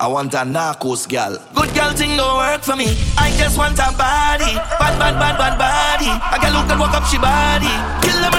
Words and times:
I 0.00 0.06
want 0.06 0.32
a 0.32 0.38
narcos 0.48 1.06
gal. 1.06 1.36
Good 1.54 1.74
girl 1.74 1.92
thing 1.92 2.16
don't 2.16 2.38
work 2.38 2.62
for 2.62 2.74
me. 2.74 2.96
I 3.20 3.28
just 3.36 3.58
want 3.58 3.76
a 3.76 3.92
body, 3.92 4.56
bad 4.80 4.96
bad 4.96 5.20
bad 5.20 5.36
bad 5.36 5.54
body. 5.60 6.08
A 6.08 6.40
girl 6.40 6.56
who 6.56 6.68
can 6.68 6.78
walk 6.80 6.94
up 6.96 7.04
she 7.04 7.18
body. 7.20 7.68
Kill 8.00 8.16
her 8.24 8.29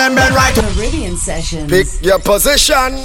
and 0.00 0.16
bend 0.16 0.34
right. 0.34 0.54
Caribbean 0.54 1.16
session. 1.16 1.68
Pick 1.68 1.86
your 2.02 2.18
position. 2.18 2.96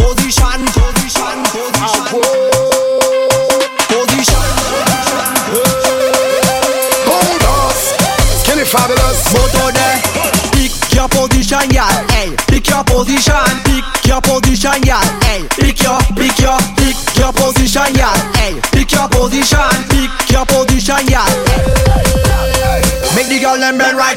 Position, 0.00 0.60
position, 0.72 1.36
position. 1.52 2.06
Oh, 2.16 2.39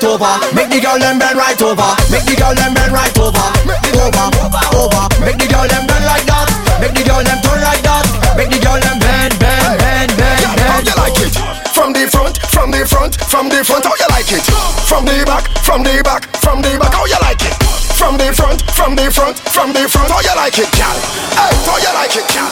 right 0.04 0.20
over. 0.20 0.56
Make 0.56 0.70
the 0.70 0.80
girl 0.82 1.00
them 1.00 1.18
bend 1.20 1.38
right 1.38 1.62
over. 1.62 1.96
Make 2.12 2.28
the 2.28 2.36
girl 2.36 2.54
them 2.56 2.74
bend 2.74 2.92
right 2.92 3.18
over. 3.18 3.40
Over, 4.04 4.28
over. 4.76 5.08
Make 5.24 5.40
the 5.40 5.48
girl 5.48 5.64
them 5.68 5.88
bend 5.88 6.06
like 6.06 6.28
that. 6.28 6.52
Make 6.82 6.94
the 6.94 7.04
girl 7.08 7.24
them 7.24 7.40
turn 7.40 7.62
like 7.64 7.82
that. 7.88 8.04
Make 8.36 8.52
the 8.52 8.60
girl 8.60 8.80
them 8.80 9.00
bend, 9.00 9.40
bend, 9.40 9.80
bend, 9.80 10.12
bend, 10.18 10.44
bend. 10.60 10.88
you 10.88 10.96
like 11.00 11.16
it? 11.24 11.36
From 11.72 11.94
the 11.94 12.04
front, 12.12 12.36
from 12.52 12.72
the 12.72 12.84
front, 12.86 13.16
from 13.16 13.48
the 13.48 13.64
front. 13.64 13.86
How 13.86 13.96
you 13.96 14.08
like 14.12 14.32
it? 14.32 14.44
From 14.84 15.06
the 15.06 15.24
back, 15.24 15.48
from 15.64 15.84
the 15.84 16.02
back, 16.04 16.28
from 16.44 16.62
the 16.62 16.76
back. 16.76 16.92
How 16.94 17.06
you 17.06 17.20
like 17.24 17.40
it? 17.40 17.56
From 17.96 18.18
the 18.18 18.34
front, 18.36 18.60
from 18.76 18.96
the 18.96 19.08
front, 19.12 19.40
from 19.40 19.72
the 19.72 19.88
front. 19.88 20.12
How 20.12 20.20
you 20.20 20.36
like 20.36 20.60
it, 20.60 20.68
girl? 20.76 21.00
Hey, 21.40 21.56
how 21.64 21.80
you 21.80 21.92
like 21.96 22.16
it, 22.20 22.28
girl? 22.28 22.52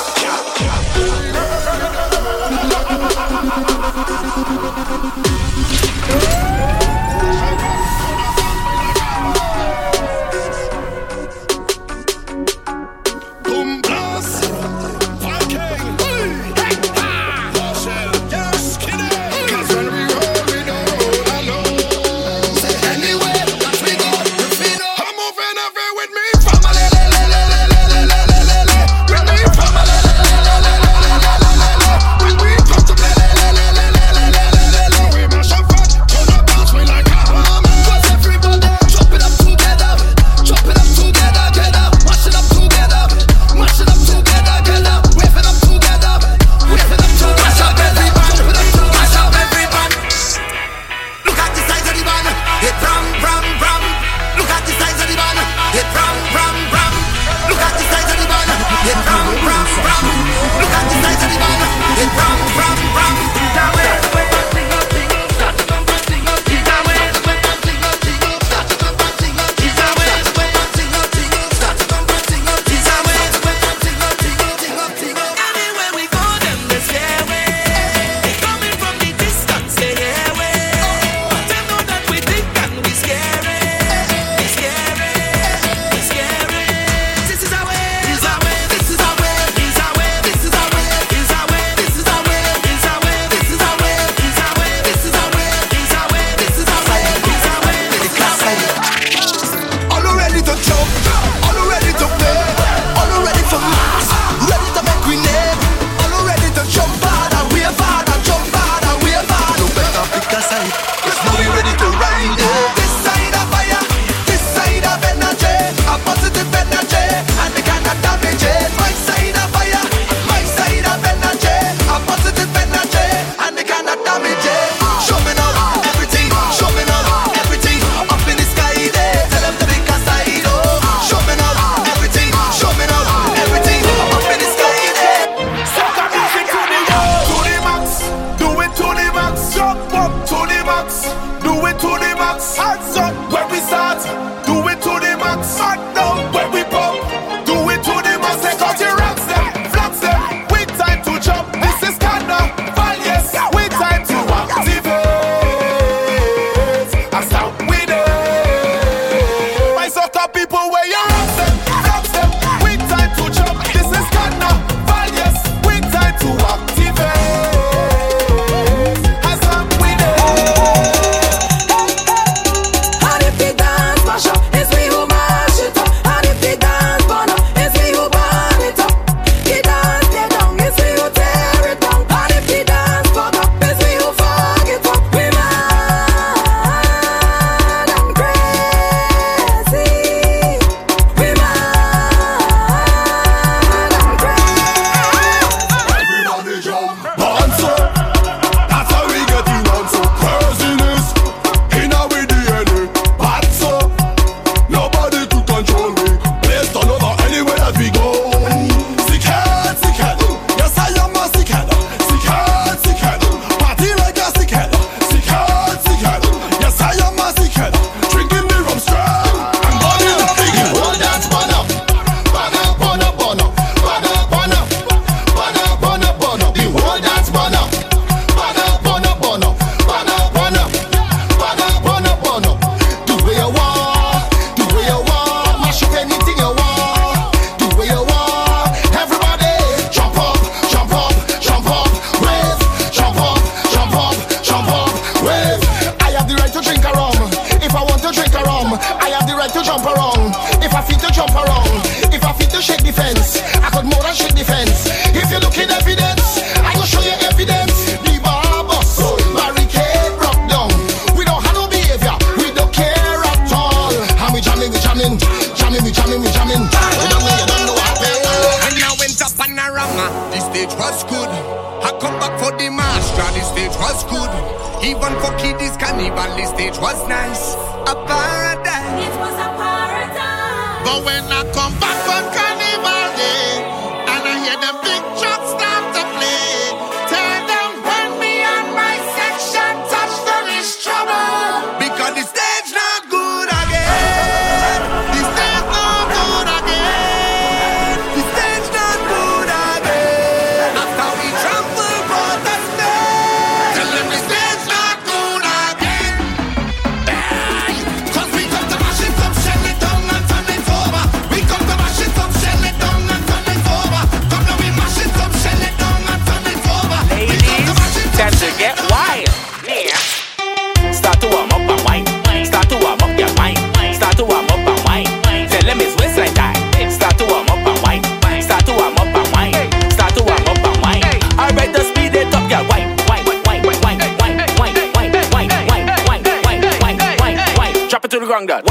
Wrong 338.42 338.48
that? 338.48 338.66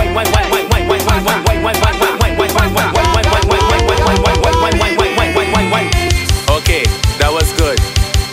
Okay, 6.51 6.85
that 7.19 7.31
was 7.33 7.53
good. 7.59 7.79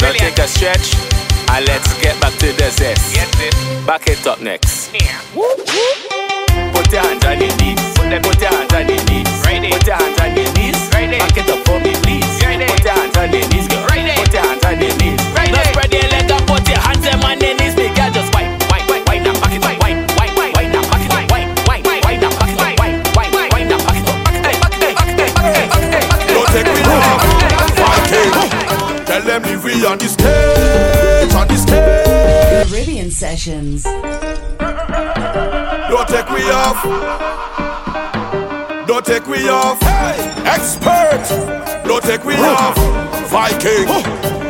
Now 0.02 0.14
take 0.14 0.38
a 0.38 0.48
stretch 0.48 0.96
and 1.50 1.66
let's 1.66 1.94
get 2.02 2.20
back 2.22 2.34
to 2.40 2.52
the 2.54 2.70
zest. 2.72 3.16
Back 3.86 4.08
it 4.08 4.26
up 4.28 4.42
next. 4.42 4.92
Put 5.34 5.57
Caribbean 33.48 33.78
Sessions. 33.78 33.84
Don't 35.90 36.08
take 36.08 36.30
we 36.30 36.44
off. 36.52 36.84
Don't 38.88 39.06
take 39.06 39.28
we 39.28 39.48
off. 39.50 39.80
Hey, 39.82 40.34
Expert. 40.46 41.24
Don't 41.86 42.04
take 42.04 42.26
we 42.26 42.36
off. 42.36 42.76
Viking. 43.30 43.88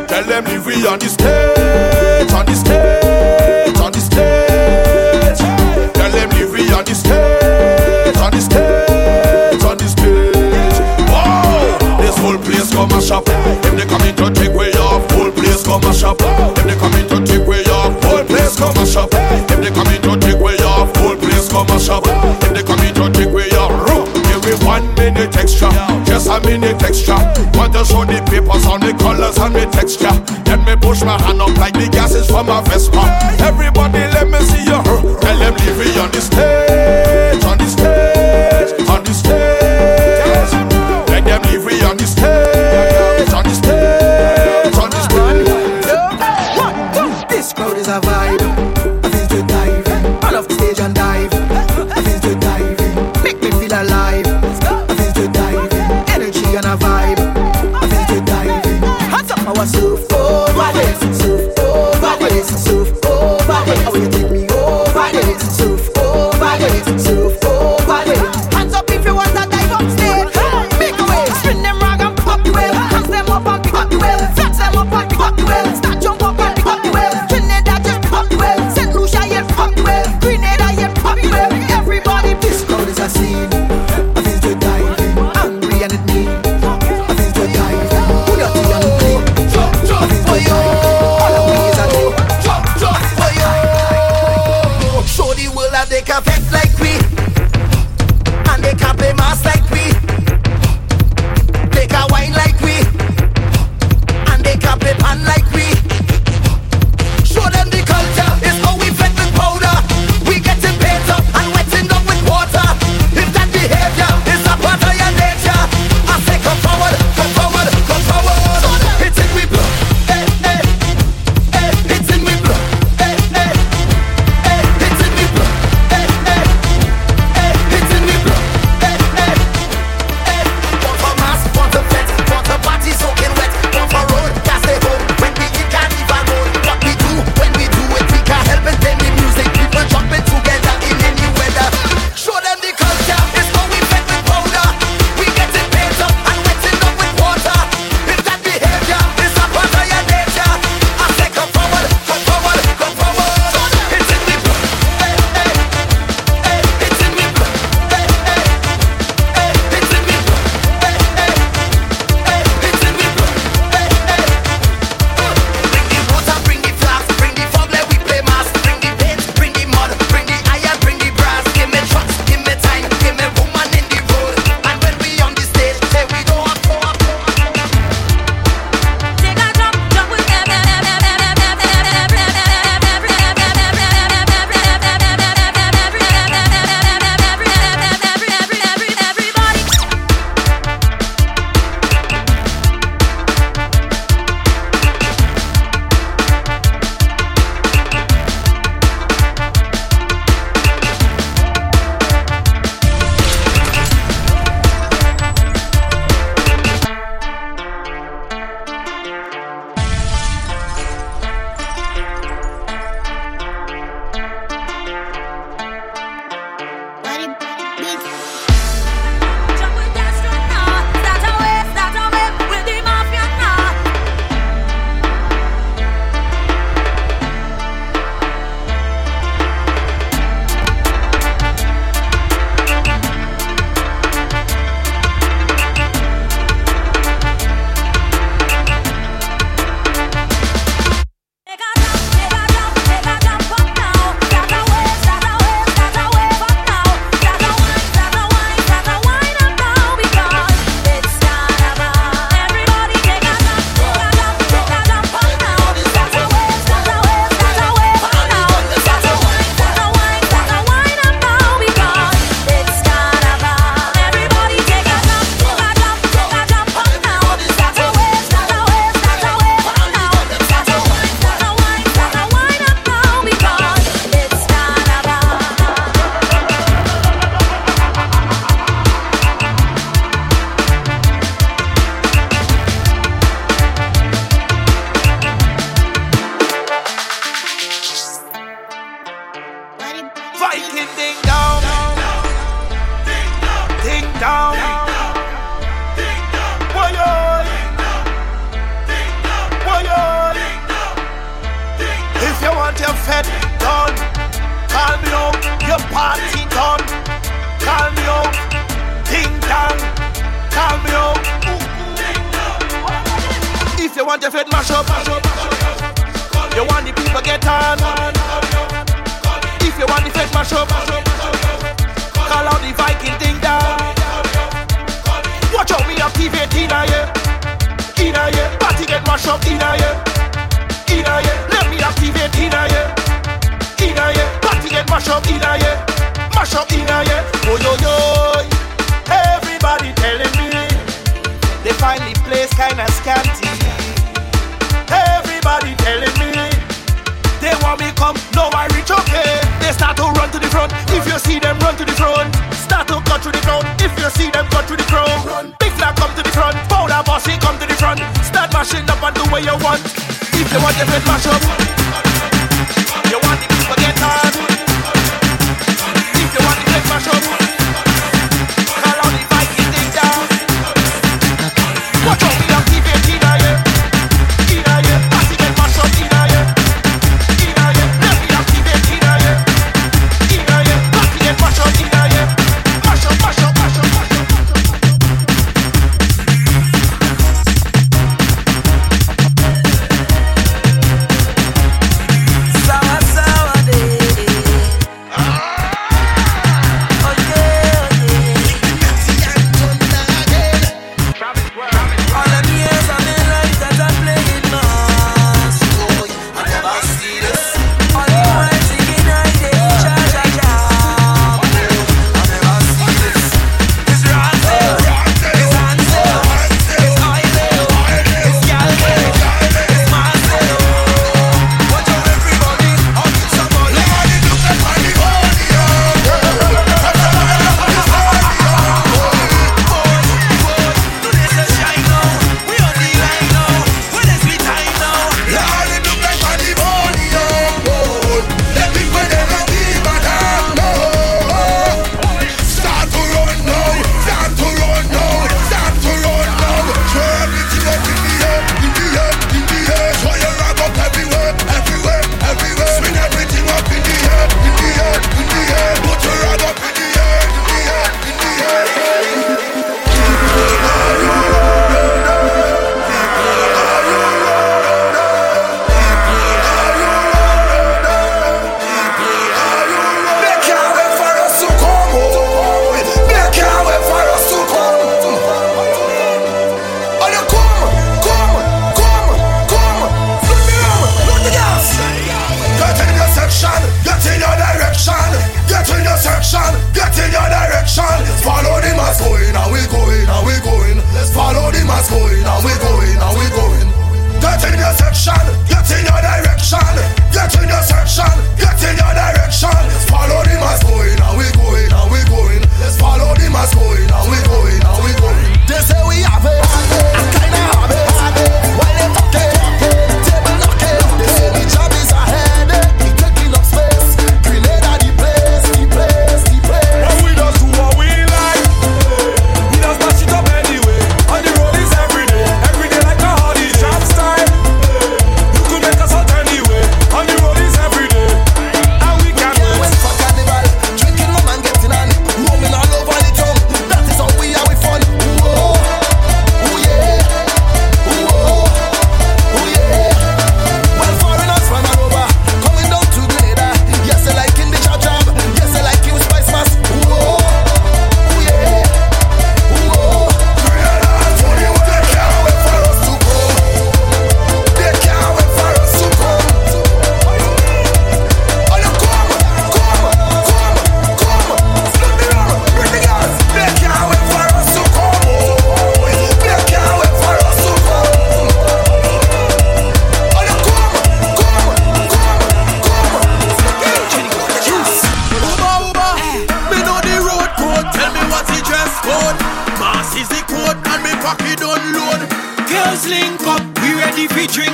Tell 0.07 0.23
them 0.23 0.45
leave 0.45 0.65
we 0.65 0.87
on 0.87 0.99
the 0.99 1.07
stage, 1.07 2.31
on 2.31 2.45
the 2.45 2.55
stage, 2.55 3.77
on 3.77 3.91
the 3.91 3.99
stage. 3.99 5.37
Tell 5.93 6.11
them 6.11 6.29
leave 6.29 6.51
we 6.51 6.71
on 6.73 6.85
the 6.85 6.95
stage, 6.95 8.17
on 8.17 8.31
the 8.31 8.41
stage, 8.41 9.63
on 9.63 9.77
the 9.77 9.87
stage. 9.87 10.77
Whoa! 11.11 12.01
This 12.01 12.17
whole 12.17 12.37
place 12.37 12.73
come 12.73 12.91
a 12.91 13.01
shop. 13.01 13.25
If 13.27 13.75
they 13.75 13.85
come 13.85 14.01
in 14.07 14.15
to 14.15 14.41
take 14.41 14.55
way 14.55 14.71
off, 14.73 15.11
whole 15.11 15.31
place 15.31 15.63
come 15.63 15.83
a 15.83 15.93
shop. 15.93 16.56
Minute 26.41 26.81
extra. 26.83 27.17
Want 27.53 27.73
to 27.73 27.83
show 27.85 28.05
the 28.05 28.21
papers 28.25 28.65
on 28.65 28.79
the 28.79 28.93
colors 28.97 29.37
and 29.37 29.55
the 29.55 29.65
texture. 29.67 30.15
Let 30.47 30.63
me 30.65 30.75
push 30.75 31.03
my 31.03 31.19
hand 31.21 31.41
up 31.41 31.55
like 31.57 31.73
the 31.73 31.87
gases 31.91 32.27
from 32.27 32.49
a 32.49 32.61
Vespa. 32.63 33.03
Everybody, 33.43 34.06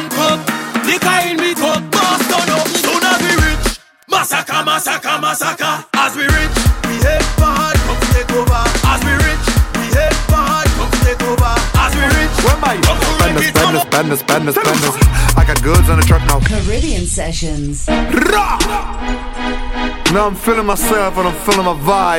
cup, 0.09 0.39
liquor 0.85 1.19
in 1.27 1.37
me 1.37 1.53
cup. 1.53 1.81
Boss 1.91 2.21
turn 2.27 2.49
up, 2.49 2.67
soon 2.67 3.03
as 3.03 3.19
we 3.21 3.33
rich. 3.43 3.79
Massacre, 4.09 4.63
massacre, 4.65 5.17
massacre. 5.19 5.85
As 5.93 6.15
we 6.15 6.23
rich, 6.23 6.57
we 6.87 6.95
come 7.39 7.75
to 7.79 7.93
take 8.11 8.31
over. 8.33 8.63
As 8.87 8.99
we 9.03 9.13
rich, 9.13 9.45
we 9.77 9.85
come 10.27 10.75
to 10.75 10.99
take 11.05 11.23
over. 11.23 11.53
As 11.79 11.93
we 11.95 12.05
rich, 12.17 12.35
where 12.43 12.59
my 12.59 12.75
spenders, 12.79 13.47
spenders, 13.47 13.81
spenders, 13.81 14.19
spenders, 14.19 14.55
spenders. 14.55 14.95
I 15.37 15.43
got 15.45 15.61
goods 15.63 15.89
on 15.89 15.99
the 15.99 16.05
truck 16.05 16.21
now. 16.27 16.39
Caribbean 16.41 17.05
sessions. 17.05 17.87
Rah! 17.87 18.59
Now 20.13 20.27
I'm 20.27 20.35
feeling 20.35 20.65
myself 20.65 21.17
and 21.17 21.27
I'm 21.27 21.35
feeling 21.45 21.65
my 21.65 21.73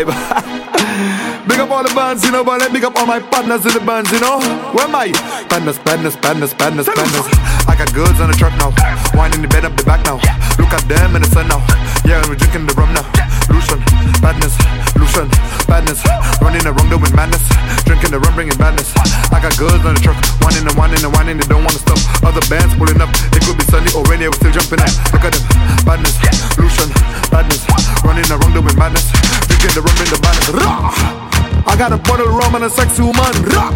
vibe. 0.05 1.21
Big 1.55 1.63
up 1.63 1.71
all 1.71 1.87
the 1.87 1.95
bands, 1.95 2.27
you 2.27 2.35
know, 2.35 2.43
but 2.43 2.59
let 2.59 2.75
me 2.75 2.83
up 2.83 2.99
all 2.99 3.07
my 3.07 3.23
partners 3.23 3.63
in 3.63 3.71
the 3.71 3.79
bands, 3.79 4.11
you 4.11 4.19
know. 4.19 4.43
Where 4.75 4.91
am 4.91 4.99
I? 4.99 5.15
Badness, 5.47 5.79
badness, 5.87 6.19
badness, 6.19 6.51
badness, 6.51 6.91
badness. 6.91 7.27
I 7.71 7.79
got 7.79 7.95
goods 7.95 8.19
on 8.19 8.27
the 8.27 8.35
truck 8.35 8.51
now. 8.59 8.75
Wine 9.15 9.31
in 9.39 9.39
the 9.39 9.47
bed 9.47 9.63
up 9.63 9.79
the 9.79 9.87
back 9.87 10.03
now. 10.03 10.19
Look 10.59 10.75
at 10.75 10.83
them 10.91 11.15
in 11.15 11.23
the 11.23 11.31
sun 11.31 11.47
now. 11.47 11.63
Yeah, 12.03 12.19
we're 12.27 12.35
drinking 12.35 12.67
the 12.67 12.75
rum 12.75 12.91
now. 12.91 13.07
Lucian, 13.47 13.79
badness, 14.19 14.59
Lucian, 14.99 15.31
badness. 15.71 16.03
Running 16.43 16.67
around 16.67 16.91
doing 16.91 17.15
madness. 17.15 17.47
Drinking 17.87 18.11
the 18.11 18.19
rum, 18.19 18.35
bringing 18.35 18.59
badness. 18.59 18.91
I 19.31 19.39
got 19.39 19.55
goods 19.55 19.87
on 19.87 19.95
the 19.95 20.03
truck. 20.03 20.19
One 20.43 20.59
in 20.59 20.67
the 20.67 20.75
one 20.75 20.91
in 20.91 21.07
the 21.07 21.11
one 21.15 21.31
in 21.31 21.39
they 21.39 21.47
don't 21.47 21.63
wanna 21.63 21.79
stop. 21.79 22.03
Other 22.27 22.43
bands 22.51 22.75
pulling 22.75 22.99
up. 22.99 23.15
It 23.31 23.47
could 23.47 23.55
be 23.55 23.63
sunny 23.71 23.95
or 23.95 24.03
rainy, 24.11 24.27
we're 24.27 24.35
still 24.43 24.51
jumping 24.51 24.83
up. 24.83 24.91
Look 25.15 25.23
at 25.23 25.31
them, 25.31 25.47
badness, 25.87 26.19
Lucian, 26.59 26.91
badness. 27.31 27.63
Running 28.03 28.27
around 28.27 28.59
doing 28.59 28.75
madness. 28.75 29.07
Drinking 29.47 29.79
the 29.79 29.87
rum, 29.87 29.95
bringing 29.95 30.19
the 30.19 30.19
badness. 30.19 31.24
I 31.67 31.77
got 31.77 31.93
a 31.93 31.99
bottle 31.99 32.29
of 32.29 32.35
rum 32.35 32.55
and 32.55 32.65
a 32.65 32.71
sexy 32.71 33.03
woman. 33.03 33.33
Rock. 33.55 33.75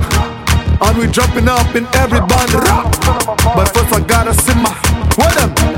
And 0.80 0.98
we 0.98 1.06
jumping 1.08 1.48
up 1.48 1.74
in 1.74 1.86
every 1.94 2.20
band. 2.20 2.52
Rock. 2.54 2.94
But 3.56 3.66
first 3.74 3.92
I 3.94 4.00
gotta 4.06 4.34
simmer. 4.34 4.74
What 5.16 5.34
them? 5.34 5.77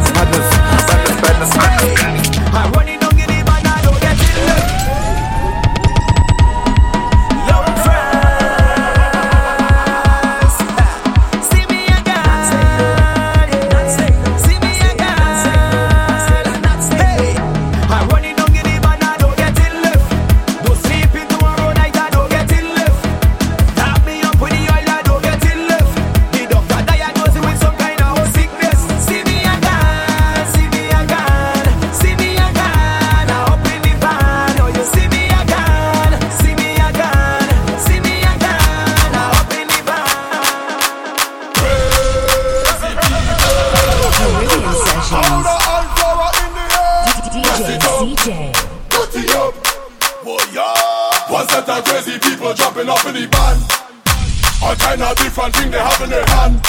Different 55.40 55.56
thing 55.56 55.70
they 55.72 55.80
have 55.80 56.00
in 56.02 56.10
their 56.10 56.26
hand. 56.36 56.60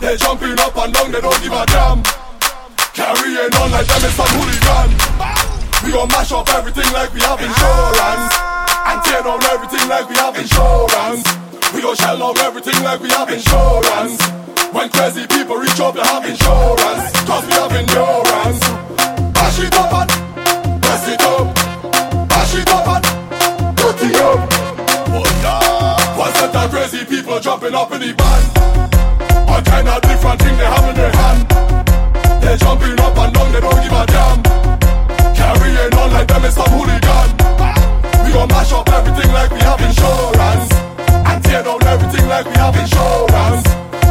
They're 0.00 0.16
jumping 0.16 0.58
up 0.58 0.76
and 0.76 0.92
down, 0.92 1.12
they 1.12 1.20
don't 1.20 1.40
give 1.42 1.52
a 1.52 1.62
damn. 1.66 2.02
Carrying 2.98 3.54
on 3.62 3.70
like 3.70 3.86
them 3.86 4.02
is 4.02 4.14
some 4.18 4.26
hooligan. 4.34 4.90
We 5.84 5.92
gon' 5.92 6.08
mash 6.08 6.32
up 6.32 6.48
everything 6.50 6.90
like 6.92 7.14
we 7.14 7.20
have 7.20 7.38
insurance. 7.38 8.34
And 8.90 8.98
tear 9.06 9.22
down 9.22 9.42
everything 9.54 9.86
like 9.88 10.08
we 10.08 10.16
have 10.16 10.34
insurance. 10.34 11.22
We 11.74 11.82
gon' 11.82 11.94
shell 11.94 12.22
out 12.22 12.38
everything 12.38 12.82
like 12.82 13.00
we 13.00 13.10
have 13.10 13.30
insurance. 13.30 14.18
When 14.74 14.88
crazy 14.90 15.26
people 15.28 15.56
reach 15.56 15.78
up, 15.78 15.94
they 15.94 16.02
have 16.02 16.26
insurance. 16.26 17.06
Cause 17.22 17.46
we 17.46 17.52
have 17.54 17.70
endurance. 17.70 18.60
Bash 19.30 19.58
it 19.62 19.74
up 19.78 19.92
and 19.94 20.82
press 20.82 21.06
it 21.06 21.22
up. 21.22 21.54
Bash 22.28 22.54
it 22.54 22.68
up 22.68 22.88
and 22.88 23.05
set 26.36 26.54
of 26.54 26.70
crazy 26.70 27.04
people 27.04 27.40
jumping 27.40 27.74
up 27.74 27.90
in 27.92 28.00
the 28.00 28.12
band. 28.12 28.46
All 29.48 29.62
kind 29.62 29.88
of 29.88 30.00
different 30.02 30.38
thing 30.42 30.56
they 30.60 30.68
have 30.68 30.86
in 30.90 30.96
their 30.96 31.12
hand. 31.20 31.42
They 32.42 32.56
jumping 32.56 32.98
up 33.00 33.16
and 33.16 33.32
down, 33.32 33.52
they 33.52 33.60
don't 33.60 33.80
give 33.80 33.96
a 33.96 34.04
damn. 34.06 34.38
Carrying 35.32 35.94
on 35.96 36.12
like 36.12 36.28
them 36.28 36.44
is 36.44 36.54
some 36.54 36.70
hooligan. 36.76 37.28
We 38.24 38.32
gon' 38.36 38.48
mash 38.48 38.72
up 38.72 38.88
everything 38.88 39.32
like 39.32 39.50
we 39.50 39.60
have 39.60 39.80
insurance. 39.80 40.68
And 41.28 41.38
tear 41.44 41.62
down 41.62 41.82
everything 41.86 42.28
like 42.28 42.46
we 42.46 42.56
have 42.60 42.76
insurance. 42.76 43.64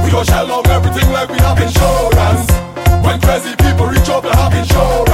We 0.03 0.09
gon' 0.11 0.25
shell 0.25 0.51
out 0.51 0.67
everything 0.69 1.09
like 1.11 1.29
we 1.29 1.39
have 1.45 1.59
insurance. 1.61 2.45
When 3.05 3.21
crazy 3.21 3.53
people 3.61 3.85
reach 3.87 4.09
up, 4.09 4.23
they 4.23 4.33
have 4.33 4.53
insurance. 4.53 5.04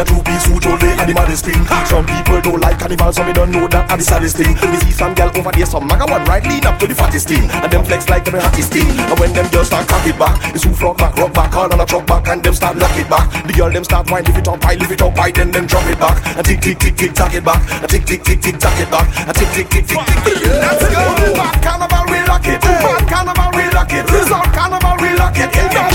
In 0.00 0.06
a 0.06 0.08
two-piece 0.08 0.44
suit 0.44 0.66
all 0.66 0.78
day 0.78 0.92
at 0.96 1.06
the 1.06 1.14
baddest 1.14 1.44
screen. 1.44 1.60
Some 1.84 2.06
people 2.06 2.40
don't 2.40 2.60
like 2.60 2.78
carnival, 2.78 3.12
so 3.12 3.24
we 3.26 3.32
don't 3.32 3.50
know 3.50 3.68
that 3.68 3.90
are 3.90 3.96
the 3.96 4.04
saddest 4.04 4.36
thing. 4.36 4.56
We 4.72 4.76
see 4.80 4.92
some 4.92 5.14
girl 5.14 5.30
over 5.36 5.52
there, 5.52 5.66
some 5.66 5.86
maga 5.86 6.06
one 6.08 6.24
right 6.24 6.44
lean 6.44 6.64
up 6.64 6.78
to 6.80 6.86
the 6.86 6.94
fattest 6.94 7.28
team, 7.28 7.44
and 7.50 7.70
them 7.70 7.84
flex 7.84 8.08
like 8.08 8.24
them 8.24 8.34
the 8.34 8.42
hottest 8.42 8.72
team. 8.72 8.88
And 8.88 9.18
when 9.20 9.32
them 9.32 9.48
girls 9.52 9.68
start 9.68 9.88
cock 9.88 10.06
it 10.06 10.16
back, 10.18 10.36
it's 10.54 10.64
who 10.64 10.72
frog 10.72 10.96
back, 10.96 11.16
rock 11.16 11.32
back, 11.34 11.52
hard 11.52 11.72
on 11.72 11.80
a 11.80 11.86
truck 11.86 12.06
back, 12.06 12.28
and 12.28 12.42
them 12.42 12.54
start 12.54 12.76
lock 12.76 12.96
it 12.96 13.08
back. 13.08 13.28
The 13.44 13.52
girl 13.52 13.70
them 13.70 13.84
start 13.84 14.10
wine, 14.10 14.24
lift 14.24 14.38
it 14.38 14.48
up 14.48 14.62
high, 14.64 14.76
lift 14.76 14.92
it 14.92 15.02
up 15.02 15.16
high, 15.16 15.32
then 15.32 15.50
them 15.50 15.66
drop 15.66 15.86
it 15.86 15.98
back, 16.00 16.16
and 16.36 16.44
tick 16.46 16.60
tick 16.60 16.78
tick 16.78 16.96
tick 16.96 17.12
tack 17.12 17.34
it 17.34 17.44
back, 17.44 17.60
and 17.82 17.88
tick 17.90 18.04
tick 18.04 18.22
tick 18.24 18.40
tick 18.40 18.56
tack 18.56 18.80
it 18.80 18.90
back, 18.90 19.06
and 19.28 19.36
tick 19.36 19.50
tick 19.52 19.68
tick 19.68 19.84
tick 19.86 20.00
tick. 20.00 20.36
Let's 20.48 20.84
go. 20.88 21.02
Back 21.36 21.60
carnival 21.60 22.04
we 22.08 22.18
lock 22.24 22.46
it. 22.48 22.60
Back 22.60 23.04
carnival 23.04 23.50
we 23.52 23.64
lock 23.76 23.92
it. 23.92 24.04
Resort 24.08 24.48
carnival 24.56 24.96
we 24.96 25.12
lock 25.18 25.36
it. 25.36 25.89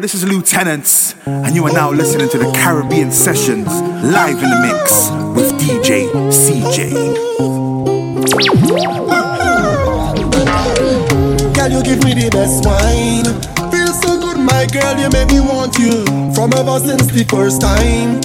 This 0.00 0.14
is 0.14 0.24
Lieutenants, 0.24 1.14
and 1.26 1.54
you 1.54 1.64
are 1.64 1.72
now 1.72 1.90
listening 1.90 2.28
to 2.28 2.38
the 2.38 2.52
Caribbean 2.52 3.10
Sessions 3.10 3.66
live 3.66 4.36
in 4.42 4.50
the 4.50 4.60
mix 4.60 5.08
with 5.34 5.52
DJ 5.58 6.10
CJ. 6.28 6.92
Girl, 11.54 11.70
you 11.70 11.82
give 11.82 12.04
me 12.04 12.12
the 12.14 12.28
best 12.30 12.66
wine. 12.66 13.24
Feel 13.70 13.92
so 13.94 14.20
good, 14.20 14.38
my 14.38 14.66
girl, 14.66 14.98
you 14.98 15.08
make 15.10 15.30
me 15.30 15.40
want 15.40 15.78
you. 15.78 16.04
From 16.34 16.52
ever 16.52 16.78
since 16.78 17.06
the 17.06 17.24
first 17.30 17.60
time. 17.60 18.20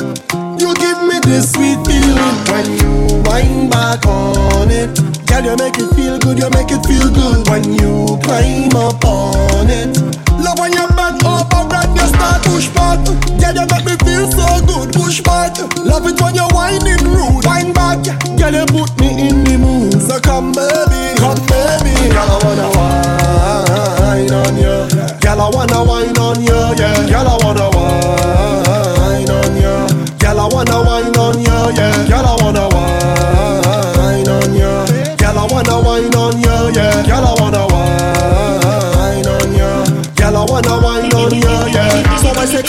You 0.59 0.73
give 0.75 1.01
me 1.07 1.19
this 1.23 1.51
sweet 1.53 1.79
feeling 1.87 2.37
when 2.51 2.67
you 2.77 3.23
wind 3.23 3.71
back 3.71 4.05
on 4.05 4.69
it. 4.71 4.99
Girl, 5.25 5.43
you 5.45 5.55
make 5.55 5.77
it 5.77 5.89
feel 5.95 6.19
good, 6.19 6.37
you 6.37 6.49
make 6.51 6.71
it 6.71 6.83
feel 6.85 7.09
good 7.09 7.47
when 7.47 7.63
you 7.79 8.19
climb 8.23 8.75
up 8.75 9.03
on 9.05 9.69
it. 9.69 9.95
Love 10.41 10.59
when 10.59 10.73
you 10.73 10.87
bend 10.97 11.23
over 11.23 11.60
and 11.91 11.99
you 11.99 12.07
start 12.07 12.43
push 12.43 12.67
back. 12.69 13.03
Girl, 13.05 13.55
you 13.55 13.65
make 13.67 13.85
me 13.85 13.95
feel 14.05 14.31
so 14.31 14.65
good, 14.65 14.93
push 14.93 15.21
back. 15.21 15.57
Love 15.77 16.07
it 16.07 16.19
when 16.21 16.35
you 16.35 16.47
whining 16.51 17.03
rude, 17.03 17.45
wind 17.45 17.73
back. 17.73 18.03
Girl, 18.37 18.53
you 18.53 18.65
put 18.65 18.91
me 18.99 19.27
in 19.27 19.43
the 19.43 19.57
mood. 19.57 20.01
So 20.01 20.19
come, 20.19 20.51
baby, 20.51 21.17
come, 21.19 21.39
baby. 21.47 21.93
Girl, 22.13 22.29
I 22.29 22.39
wanna 22.43 22.77
wine 22.77 23.00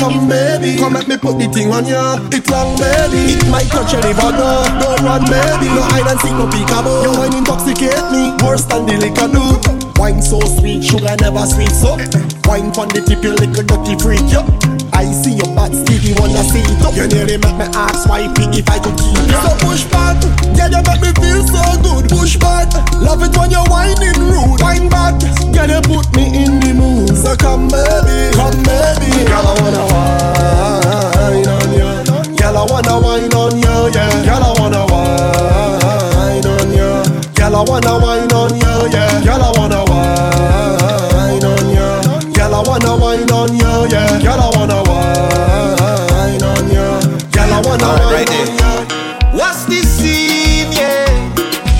come 0.03 0.29
baby, 0.29 0.77
come 0.79 0.95
let 0.95 1.07
me 1.07 1.17
put 1.17 1.39
the 1.39 1.47
thing 1.49 1.71
on 1.71 1.87
you. 1.87 2.03
It's 2.35 2.51
long, 2.51 2.75
baby. 2.79 3.39
It 3.39 3.49
might 3.49 3.71
touch 3.71 3.93
your 3.93 4.03
liver, 4.03 4.33
no. 4.35 4.67
Don't 4.83 5.03
run, 5.07 5.23
baby. 5.31 5.71
No 5.71 5.83
hide 5.87 6.11
and 6.11 6.19
seek, 6.21 6.33
no 6.33 6.47
peekaboo. 6.51 7.05
Your 7.07 7.15
wine 7.19 7.35
intoxicate 7.35 8.11
me 8.11 8.35
worse 8.43 8.65
than 8.65 8.87
the 8.87 8.99
liquor 8.99 9.31
do. 9.31 9.43
Wine 10.01 10.21
so 10.21 10.41
sweet, 10.59 10.83
sugar 10.83 11.15
never 11.21 11.47
sweet 11.47 11.71
so. 11.71 12.32
Wine 12.47 12.73
from 12.73 12.89
the 12.93 13.01
tip, 13.01 13.23
you 13.25 13.33
little 13.33 13.65
dirty 13.65 13.97
freak, 13.97 14.25
yo. 14.29 14.45
I 14.93 15.09
see 15.09 15.33
your 15.41 15.49
butt 15.57 15.73
sticky, 15.73 16.13
wanna 16.21 16.45
see 16.45 16.61
it 16.61 16.83
up. 16.85 16.93
You 16.95 17.09
nearly 17.09 17.39
make 17.41 17.57
me 17.57 17.65
ask 17.73 18.05
wifey 18.09 18.45
if 18.53 18.69
I 18.69 18.77
could 18.79 18.93
keep 19.01 19.17
you. 19.25 19.39
So 19.41 19.53
push 19.65 19.85
back, 19.89 20.21
yeah, 20.53 20.69
you 20.69 20.83
make 20.85 21.01
me 21.01 21.11
feel 21.17 21.41
so 21.49 21.63
good. 21.81 22.11
Push 22.13 22.37
back, 22.37 22.69
love 23.01 23.23
it 23.25 23.33
when 23.39 23.51
you're 23.51 23.65
whining 23.73 24.21
rude. 24.21 24.61
Wine 24.61 24.89
back, 24.93 25.17
yeah, 25.57 25.65
you 25.65 25.81
put 25.81 26.05
me 26.13 26.45
in 26.45 26.61
the 26.61 26.77
mood. 26.77 27.17
So 27.17 27.33
come 27.41 27.73
baby, 27.73 28.37
come 28.37 28.61
baby, 28.69 29.09
girl 29.25 29.49
I 29.49 29.53
wanna 29.57 29.85
wine 29.89 31.49
on 31.49 31.69
you. 31.73 31.91
Girl 32.37 32.57
I 32.59 32.65
wanna 32.69 32.95
wine 33.01 33.33
on 33.33 33.55
you, 33.57 33.77
yeah. 33.97 34.13
Girl 34.29 34.45
I 34.45 34.53
wanna 34.61 34.83
wine 34.93 36.45
on 36.45 36.69
you. 36.69 36.91
Girl 37.33 37.57
I 37.57 37.63
wanna 37.65 37.95
wine 37.97 38.33
on 38.33 38.53
you, 38.61 38.75
yeah. 38.93 39.25
Girl 39.25 39.41
I 39.41 39.51
wanna 39.57 39.81
wanna 42.93 43.05
wine 43.05 43.31
on 43.31 43.55
you, 43.55 43.89
yeah. 43.91 44.21
Girl 44.21 44.41
I 44.41 44.51
wanna 44.57 44.83
wine 44.89 46.43
on 46.43 46.69
you. 46.69 46.89
Girl 47.31 47.53
I 47.53 47.61
wanna 47.65 47.87
wine 47.87 48.29
on 48.29 48.49
you. 48.59 49.39
What's 49.39 49.65
the 49.65 49.83
scene, 49.83 50.73
yeah? 50.73 51.07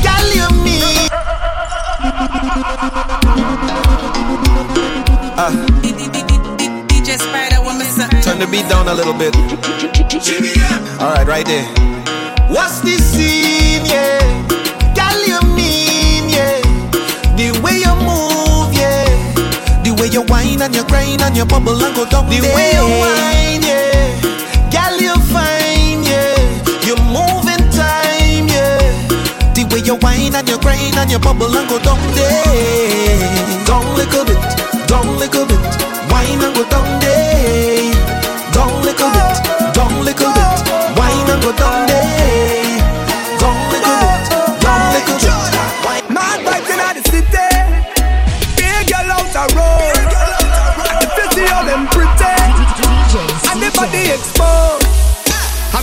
Girl, 0.03 0.29
you 0.37 0.49
me. 0.65 0.81
Ah. 5.37 5.53
DJ 6.89 7.19
Spider, 7.19 7.61
what 7.63 7.77
me? 7.79 7.85
Turn 8.23 8.39
the 8.39 8.47
beat 8.47 8.69
down 8.69 8.89
a 8.89 8.95
little 8.95 9.15
bit. 9.15 9.35
Alright, 11.01 11.27
right 11.27 11.47
there. 11.47 11.67
What's 12.49 12.81
the 12.81 13.02
and 20.63 20.77
you 20.77 20.85
grind 20.85 21.21
and 21.23 21.37
you 21.37 21.45
bubble 21.45 21.83
and 21.83 21.95
go 21.97 22.05
down 22.09 22.29
The 22.29 22.39
way 22.41 22.71
you 22.79 22.87
whine, 23.03 23.63
yeah. 23.67 24.15
Girl, 24.71 24.97
you 25.03 25.15
fine, 25.27 26.07
yeah. 26.07 26.39
You 26.87 26.95
move 27.11 27.51
in 27.51 27.63
time, 27.75 28.47
yeah. 28.47 28.79
The 29.55 29.67
way 29.71 29.83
you 29.83 29.97
whine 29.99 30.35
and 30.35 30.49
you 30.49 30.59
grind 30.59 30.97
and 30.97 31.11
you 31.11 31.19
bubble 31.19 31.51
and 31.51 31.69
go 31.69 31.79
down 31.83 31.99
there. 32.15 33.67
Down 33.67 33.87
little 33.97 34.25
bit, 34.25 34.39
down 34.87 35.19
little 35.19 35.47
bit. 35.47 35.59
Wine 36.11 36.43
and 36.47 36.55
go 36.55 36.63
down 36.71 37.01
there. 37.01 37.91
Down 38.55 38.71
little 38.87 39.11
bit, 39.11 39.52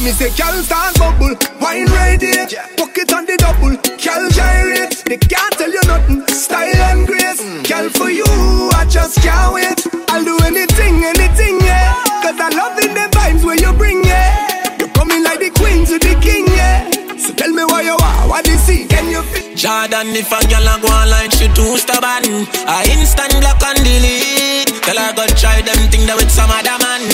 me 0.09 0.15
say, 0.15 0.31
girl 0.33 0.57
start 0.63 0.97
bubble, 0.97 1.35
wine 1.61 1.85
ready. 1.93 2.33
Walk 2.81 2.97
it 2.97 3.13
on 3.13 3.25
the 3.29 3.37
double, 3.37 3.77
girl 3.77 4.25
gyrate. 4.33 5.05
They 5.05 5.17
can't 5.21 5.53
tell 5.53 5.69
you 5.69 5.81
nothing, 5.85 6.25
style 6.33 6.81
and 6.89 7.05
grace. 7.05 7.41
Mm. 7.41 7.61
Girl 7.69 7.87
for 7.93 8.09
you, 8.09 8.25
I 8.73 8.89
just 8.89 9.21
can't 9.21 9.53
wait. 9.53 9.77
I'll 10.09 10.25
do 10.25 10.33
anything, 10.49 11.05
anything, 11.05 11.61
yeah. 11.61 11.93
Cause 12.25 12.39
I 12.41 12.49
love 12.49 12.79
in 12.81 12.93
the 12.97 13.05
vibes 13.13 13.45
where 13.45 13.59
you 13.59 13.71
bring, 13.77 14.03
yeah. 14.03 14.77
You're 14.79 14.89
coming 14.97 15.23
like 15.23 15.39
the 15.45 15.51
queen 15.53 15.85
to 15.85 16.01
the 16.01 16.17
king, 16.17 16.47
yeah. 16.57 16.89
So 17.21 17.29
tell 17.33 17.53
me 17.53 17.63
why 17.69 17.85
you 17.85 17.93
are, 17.93 18.23
what 18.29 18.47
you 18.47 18.57
see, 18.57 18.89
can 18.89 19.13
you 19.13 19.21
fit? 19.29 19.57
Jordan, 19.57 20.09
if 20.17 20.31
a 20.33 20.41
girl 20.49 20.65
a 20.65 20.73
go 20.81 20.89
online, 20.89 21.29
she 21.29 21.45
too 21.53 21.77
stubborn. 21.77 22.49
I 22.65 22.81
instant 22.97 23.37
block 23.45 23.61
and 23.61 23.77
delete. 23.85 24.73
Tell 24.81 24.97
her 24.97 25.13
go 25.13 25.27
try 25.37 25.61
them 25.61 25.77
thing 25.93 26.09
that 26.09 26.17
with 26.17 26.33
some 26.33 26.49
other 26.49 26.77
man. 26.81 27.05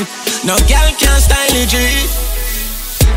No 0.47 0.55
girl 0.63 0.89
can 0.95 1.19
style 1.19 1.59
it, 1.59 1.67
G. 1.67 2.34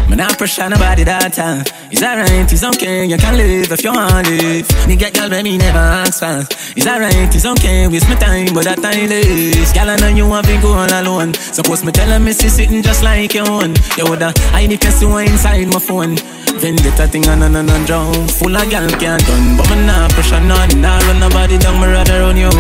Man, 0.09 0.19
not 0.19 0.39
pressure 0.39 0.69
nobody 0.69 1.05
that 1.05 1.35
time. 1.35 1.65
It's 1.93 2.03
alright, 2.03 2.51
it's 2.51 2.65
okay, 2.65 3.05
you 3.05 3.19
can 3.19 3.37
live 3.37 3.71
if 3.71 3.85
you 3.85 3.93
want 3.93 4.25
live. 4.25 4.65
Me 4.89 4.97
girl, 4.97 5.29
but 5.29 5.43
me 5.45 5.59
never 5.59 5.79
ask 5.79 6.25
for. 6.25 6.49
It's 6.73 6.87
alright, 6.87 7.29
it's 7.29 7.45
okay, 7.45 7.89
waste 7.89 8.09
my 8.09 8.17
time, 8.17 8.55
but 8.55 8.65
that 8.65 8.81
time 8.81 9.13
is. 9.13 9.73
Girl, 9.77 9.91
I 9.91 9.97
know 9.97 10.09
you 10.09 10.27
want 10.27 10.47
to 10.47 10.57
go 10.65 10.73
all 10.73 10.89
alone. 10.89 11.35
Suppose 11.35 11.85
me 11.85 11.93
tell 11.93 12.09
her 12.09 12.19
me 12.19 12.33
see 12.33 12.49
sitting 12.49 12.83
just 12.83 13.05
like 13.05 13.35
your 13.35 13.49
own. 13.49 13.77
You 14.01 14.09
woulda 14.09 14.33
hide 14.57 14.71
the 14.71 14.79
person 14.81 15.13
who 15.13 15.19
inside 15.21 15.69
my 15.69 15.79
phone. 15.79 16.17
Vendetta 16.57 17.07
thing 17.07 17.29
on 17.29 17.45
and 17.45 17.57
on 17.57 17.69
and 17.69 17.87
drown. 17.87 18.27
Full 18.41 18.57
of 18.57 18.65
gal 18.73 18.89
can't 18.97 19.21
done, 19.23 19.57
but 19.61 19.69
me 19.69 19.85
nah 19.85 20.09
pressure 20.17 20.41
none. 20.41 20.73
Nah 20.81 20.99
run 21.05 21.21
nobody 21.21 21.61
down, 21.61 21.77
me 21.81 21.87
rather 21.87 22.25
run 22.25 22.37
you. 22.37 22.51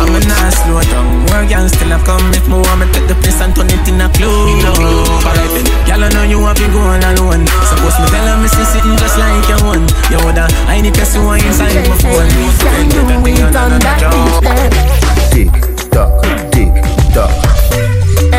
I'm 0.00 0.16
a 0.16 0.20
nah 0.24 0.48
slow 0.50 0.80
down. 0.88 1.28
More 1.28 1.44
gal 1.44 1.68
still 1.68 1.92
have 1.92 2.04
come 2.08 2.32
if 2.32 2.48
want 2.48 2.80
me 2.80 2.86
take 2.96 3.06
the 3.06 3.14
place 3.20 3.40
and 3.44 3.52
turn 3.54 3.68
it 3.68 3.84
in 3.86 4.00
a 4.00 4.08
club. 4.16 5.22
Alright 5.28 5.52
then, 5.52 5.68
gal 5.84 6.02
I 6.02 6.08
know 6.16 6.24
you 6.24 6.40
want 6.40 6.58
to 6.58 6.66
go 6.78 6.86
all 6.86 7.02
alone. 7.02 7.46
Suppose 7.66 7.98
me 7.98 8.06
tell 8.06 8.26
her 8.26 8.38
me 8.42 8.48
see 8.48 8.64
sitting 8.64 8.96
just 8.96 9.18
like 9.18 9.48
your 9.50 9.60
one. 9.66 9.84
You 10.10 10.18
woulda 10.22 10.46
hide 10.66 10.84
the 10.84 10.90
person 10.94 11.22
who 11.22 11.32
inside 11.34 11.74
my 11.74 11.96
phone. 11.98 12.30
Vendetta 12.62 13.16
thing 13.22 13.42
on 13.42 13.54
and 13.54 13.56
on 13.56 13.72
and 13.72 13.98
drown. 13.98 14.70
Tick 15.30 15.50
tock, 15.90 16.22
tick 16.52 16.72
tock. 17.14 17.47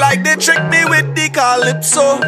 like 0.00 0.22
they 0.24 0.36
tricked 0.36 0.70
me 0.70 0.84
with 0.84 1.14
the 1.14 1.28
calypso. 1.32 2.18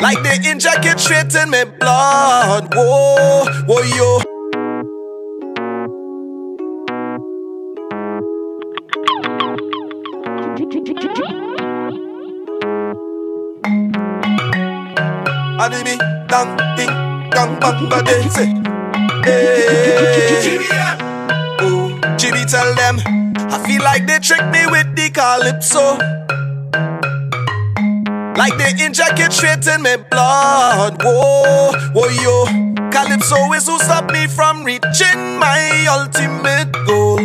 Like 0.00 0.22
they 0.22 0.50
inject 0.50 0.84
it 0.84 0.98
straight 0.98 1.34
in 1.34 1.50
my 1.50 1.64
blood. 1.64 2.74
Whoa, 2.74 3.46
whoa, 3.66 3.82
yo. 3.96 4.20
Adibi, 15.62 15.94
dang, 16.28 16.56
ding, 16.76 16.90
dang, 17.30 17.60
bang, 17.60 17.88
ba, 17.88 18.30
say. 18.30 18.62
Hey. 19.24 21.01
Jimmy 22.22 22.44
tell 22.44 22.72
them, 22.76 23.00
I 23.50 23.58
feel 23.66 23.82
like 23.82 24.06
they 24.06 24.20
tricked 24.20 24.52
me 24.52 24.64
with 24.70 24.94
the 24.94 25.10
calypso. 25.10 25.98
Like 28.38 28.56
they 28.58 28.84
inject 28.86 29.18
it 29.18 29.32
straight 29.32 29.66
in 29.66 29.82
my 29.82 29.96
blood. 29.96 31.02
Whoa, 31.02 31.72
whoa, 31.92 32.06
yo. 32.22 32.44
Calypso 32.92 33.52
is 33.54 33.66
who 33.66 33.76
stop 33.80 34.12
me 34.12 34.28
from 34.28 34.62
reaching 34.62 35.36
my 35.40 35.84
ultimate 35.90 36.70
goal. 36.86 37.18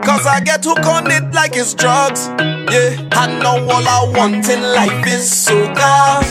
Cause 0.00 0.26
I 0.26 0.40
get 0.40 0.64
hooked 0.64 0.86
on 0.86 1.10
it 1.10 1.30
like 1.34 1.54
it's 1.54 1.74
drugs. 1.74 2.28
Yeah, 2.72 3.06
I 3.12 3.28
know 3.42 3.68
all 3.68 3.86
I 3.86 4.10
want 4.16 4.48
in 4.48 4.62
life 4.62 5.06
is 5.06 5.28
soca. 5.28 6.24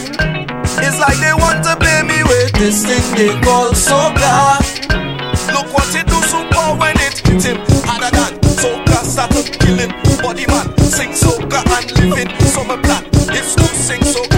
It's 0.82 0.98
like 0.98 1.20
they 1.22 1.36
want 1.38 1.64
to 1.66 1.78
pay 1.78 2.02
me 2.02 2.24
with 2.24 2.52
this 2.54 2.84
thing 2.84 3.06
they 3.14 3.40
call 3.46 3.74
soca. 3.74 4.58
Look 5.54 5.72
what 5.72 5.94
it 5.94 6.08
do 6.08 6.20
super 6.26 6.74
when 6.82 6.98
it 6.98 7.20
hit 7.20 7.44
him. 7.44 7.77
Harder 7.88 8.12
than 8.12 8.34
soca 8.60 9.00
start 9.04 9.32
to 9.32 9.44
kill. 9.60 9.78
Body 10.22 10.46
man, 10.48 10.68
sing 10.78 11.12
soca 11.12 11.60
and 11.78 11.92
living. 12.00 12.32
My 12.68 12.76
plan 12.82 13.06
is 13.34 13.56
to 13.56 13.64
sing 13.64 14.02
soca 14.02 14.37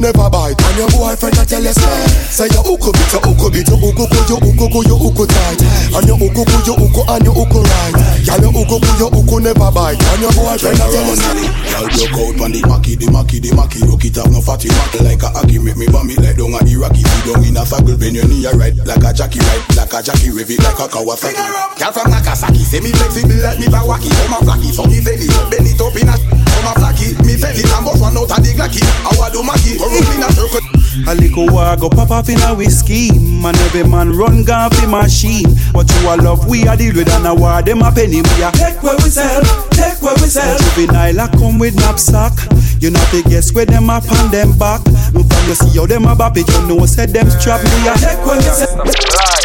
never 0.00 0.28
bite. 0.32 0.56
And 0.56 0.76
your 0.80 0.88
boyfriend 0.90 1.38
a 1.38 1.44
tell 1.44 1.62
you 1.62 1.72
say, 1.76 2.06
say 2.32 2.48
you 2.50 2.62
uku 2.64 2.90
bit, 2.90 3.12
you 3.12 3.20
uku 3.20 3.46
bit, 3.52 3.68
you 3.68 3.76
uku, 3.76 4.04
ku, 4.08 4.18
you 4.26 4.36
uku, 4.40 4.66
ku, 4.72 4.80
you 4.88 4.96
uku 4.96 5.24
tight. 5.28 5.60
And 5.94 6.08
you 6.08 6.16
uku, 6.16 6.42
ku, 6.42 6.56
you 6.64 6.74
uku, 6.74 7.02
and 7.06 7.24
you 7.24 7.32
uku 7.36 7.60
right. 7.60 7.94
Girl, 8.24 8.40
you 8.40 8.50
uku, 8.50 8.76
ku, 8.80 8.90
you 8.96 9.08
uku 9.12 9.36
never 9.44 9.70
bite. 9.70 10.00
And 10.00 10.20
your 10.24 10.32
boyfriend 10.32 10.80
a 10.80 10.86
tell 10.88 11.04
you 11.04 11.16
say, 11.16 11.60
Girl, 11.68 11.86
broke 11.92 12.16
out 12.16 12.40
on 12.40 12.50
the 12.56 12.60
Maki, 12.64 12.96
the 12.96 13.06
Maki, 13.12 13.36
the 13.42 13.50
Maki 13.52 13.84
Rock 13.84 14.04
it 14.04 14.16
up, 14.16 14.30
no 14.32 14.40
fatty 14.40 14.68
Maki 14.68 15.04
Like 15.04 15.22
a 15.22 15.28
Aki, 15.36 15.58
make 15.60 15.76
me 15.76 15.86
bummy 15.90 16.16
like 16.16 16.36
down 16.36 16.56
a 16.56 16.60
Iraqi 16.64 17.02
Feed 17.04 17.24
down 17.28 17.44
in 17.44 17.56
a 17.58 17.62
circle, 17.66 17.96
bend 17.98 18.16
your 18.16 18.26
knee 18.28 18.46
right 18.56 18.72
Like 18.88 19.04
a 19.04 19.10
Jackie 19.12 19.40
right, 19.44 19.62
like 19.76 19.92
a 19.92 20.00
Jackie 20.00 20.30
Rev 20.32 20.48
it 20.48 20.60
like 20.62 20.78
a 20.80 20.86
Kawasaki 20.88 21.36
Girl 21.76 21.92
from 21.92 22.08
Nagasaki, 22.10 22.62
say 22.64 22.80
me 22.80 22.92
flexible 22.94 23.36
like 23.42 23.58
me 23.60 23.66
Bawaki. 23.68 24.08
Come 24.08 24.36
a 24.36 24.38
flaky, 24.46 24.70
so 24.72 24.84
me 24.86 25.00
belly, 25.02 25.28
bend 25.50 25.66
it 25.66 25.80
up 25.80 25.96
in 25.96 26.08
a 26.08 26.14
Come 26.14 26.68
a 26.68 26.72
flaky, 26.78 27.08
me 27.26 27.34
belly, 27.36 27.64
and 27.66 27.82
bust 27.84 28.00
one 28.00 28.16
out 28.16 28.30
of 28.30 28.40
the 28.40 28.50
glacky 28.54 28.82
I 29.04 29.10
want 29.18 29.34
do 29.34 29.40
Maki, 29.42 29.76
go 29.76 29.89
in 29.96 30.22
a 30.22 30.30
circle 30.32 30.60
A 31.08 31.14
little 31.14 31.46
while 31.46 31.76
go 31.76 31.88
pop 31.88 32.10
off 32.10 32.28
in 32.28 32.40
a 32.42 32.54
whiskey. 32.54 33.10
Man 33.18 33.56
every 33.66 33.84
man 33.84 34.12
run 34.16 34.44
gun 34.44 34.70
fi 34.70 34.86
machine. 34.86 35.46
But 35.72 35.90
you 35.90 36.08
a 36.08 36.14
love 36.16 36.46
we 36.48 36.66
a 36.66 36.76
deal 36.76 36.94
with 36.94 37.08
and 37.10 37.26
a 37.26 37.34
war 37.34 37.62
them 37.62 37.82
a 37.82 37.90
penny 37.90 38.22
We 38.22 38.42
a 38.42 38.50
take 38.52 38.82
where 38.82 38.96
we 38.96 39.10
sell, 39.10 39.42
take 39.70 40.00
where 40.02 40.14
we 40.14 40.28
sell. 40.28 40.58
Juvenile 40.58 41.20
a 41.20 41.28
come 41.28 41.58
with 41.58 41.74
knapsack. 41.76 42.32
You 42.80 42.90
know 42.90 43.00
fi 43.10 43.22
guess 43.22 43.52
where 43.52 43.66
them 43.66 43.90
up 43.90 44.10
on 44.10 44.30
them 44.30 44.56
back. 44.58 44.84
And 44.86 45.26
from 45.26 45.48
you 45.48 45.54
see 45.54 45.78
how 45.78 45.86
them 45.86 46.06
a 46.06 46.14
bop 46.14 46.36
it. 46.36 46.48
You 46.48 46.66
know 46.66 46.86
said 46.86 47.10
them 47.10 47.30
strap 47.30 47.62
me 47.64 47.88
a 47.88 47.94
take 47.96 48.24
where 48.24 48.36
we 48.36 48.42
sell 48.42 49.39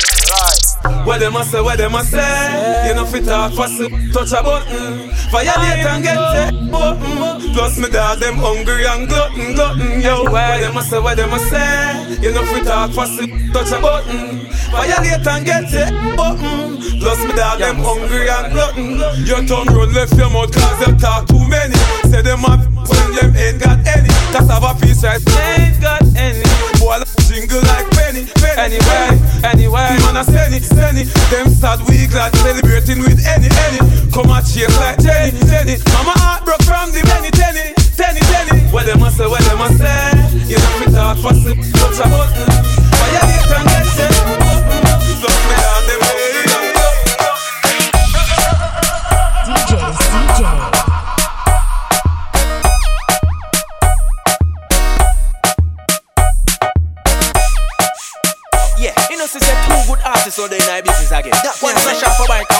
What 1.06 1.20
them 1.20 1.36
a 1.36 1.44
say, 1.44 1.62
what 1.62 1.78
them 1.78 1.96
a 1.96 2.04
say. 2.04 2.88
You 2.88 2.96
know 2.96 3.06
fit 3.06 3.26
talk 3.26 3.54
fast, 3.54 3.80
touch 4.14 4.32
a 4.32 4.44
button. 4.44 5.10
Violate 5.32 5.86
and 5.86 6.04
get 6.04 6.18
it. 6.18 6.72
Button 6.72 7.54
Plus 7.54 7.78
me 7.78 7.90
dog 7.90 8.20
them 8.20 8.36
hungry 8.36 8.86
and 8.86 9.08
glutton, 9.08 9.56
glutton 9.56 10.02
Yo, 10.02 10.24
what 10.24 10.60
them 10.62 10.78
a 10.78 10.82
say, 10.84 11.00
what 11.00 11.18
them 11.18 11.34
a 11.34 11.40
say. 11.40 12.18
You 12.22 12.32
know 12.34 12.46
fit 12.46 12.66
talk 12.66 12.92
fast, 12.92 13.20
touch 13.54 13.72
a 13.72 13.82
button. 13.82 14.48
Violate 14.72 15.28
and 15.28 15.46
get 15.46 15.74
it. 15.74 16.16
Button 16.16 16.78
Plus 17.00 17.20
me 17.26 17.34
dog 17.34 17.60
them 17.60 17.78
hungry 17.78 18.30
and 18.30 18.54
glutton. 18.54 19.26
Your 19.26 19.46
tongue 19.46 19.74
run 19.76 19.94
left 19.94 20.14
your 20.18 20.30
mouth 20.30 20.52
cause 20.54 20.86
them 20.86 20.98
talk 20.98 21.28
too 21.28 21.48
many. 21.48 21.76
Say 22.10 22.22
them 22.22 22.42
when 22.42 22.75
them 23.16 23.36
ain't 23.36 23.60
got 23.60 23.80
any. 23.88 24.10
Cause 24.36 24.48
have 24.52 24.64
a 24.64 24.76
piece 24.80 25.04
right, 25.04 25.22
ain't 25.58 25.80
got 25.82 26.04
any. 26.16 26.44
Boy, 26.80 27.00
jingle 27.28 27.62
like 27.72 27.88
penny, 27.96 28.28
penny. 28.40 28.78
Anyway, 28.78 29.10
anyway, 29.44 29.90
man 30.04 30.18
a 30.20 30.24
send 30.24 30.54
it, 30.54 30.64
send 30.64 30.98
it. 30.98 31.08
Them 31.32 31.50
sad 31.50 31.80
we 31.88 32.08
glad 32.08 32.36
celebrating 32.44 33.00
with 33.00 33.20
any, 33.26 33.50
any. 33.68 33.80
Come 34.12 34.30
and 34.30 34.46
chase 34.46 34.72
like 34.80 35.00
Jenny, 35.00 35.32
Jenny. 35.48 35.76
Mama 35.96 36.14
heart 36.20 36.46
broke 36.46 36.64
from 36.64 36.92
the 36.92 37.02
many, 37.08 37.32
tenny, 37.32 37.74
tenny, 37.96 38.22
tenny 38.32 38.60
What 38.72 38.86
them 38.86 39.04
a 39.04 39.12
say, 39.12 39.28
what 39.28 39.42
them 39.44 39.62
a 39.62 39.68
say. 39.76 40.36
You 40.48 40.58
know 40.60 40.74
fit 40.80 40.94
talk 40.94 41.18
fast, 41.20 41.44
touch 41.44 42.00
a 42.00 42.06
button 42.12 42.48
Violate 42.96 43.52
and 43.52 43.66
get 43.66 43.70
set 43.70 43.75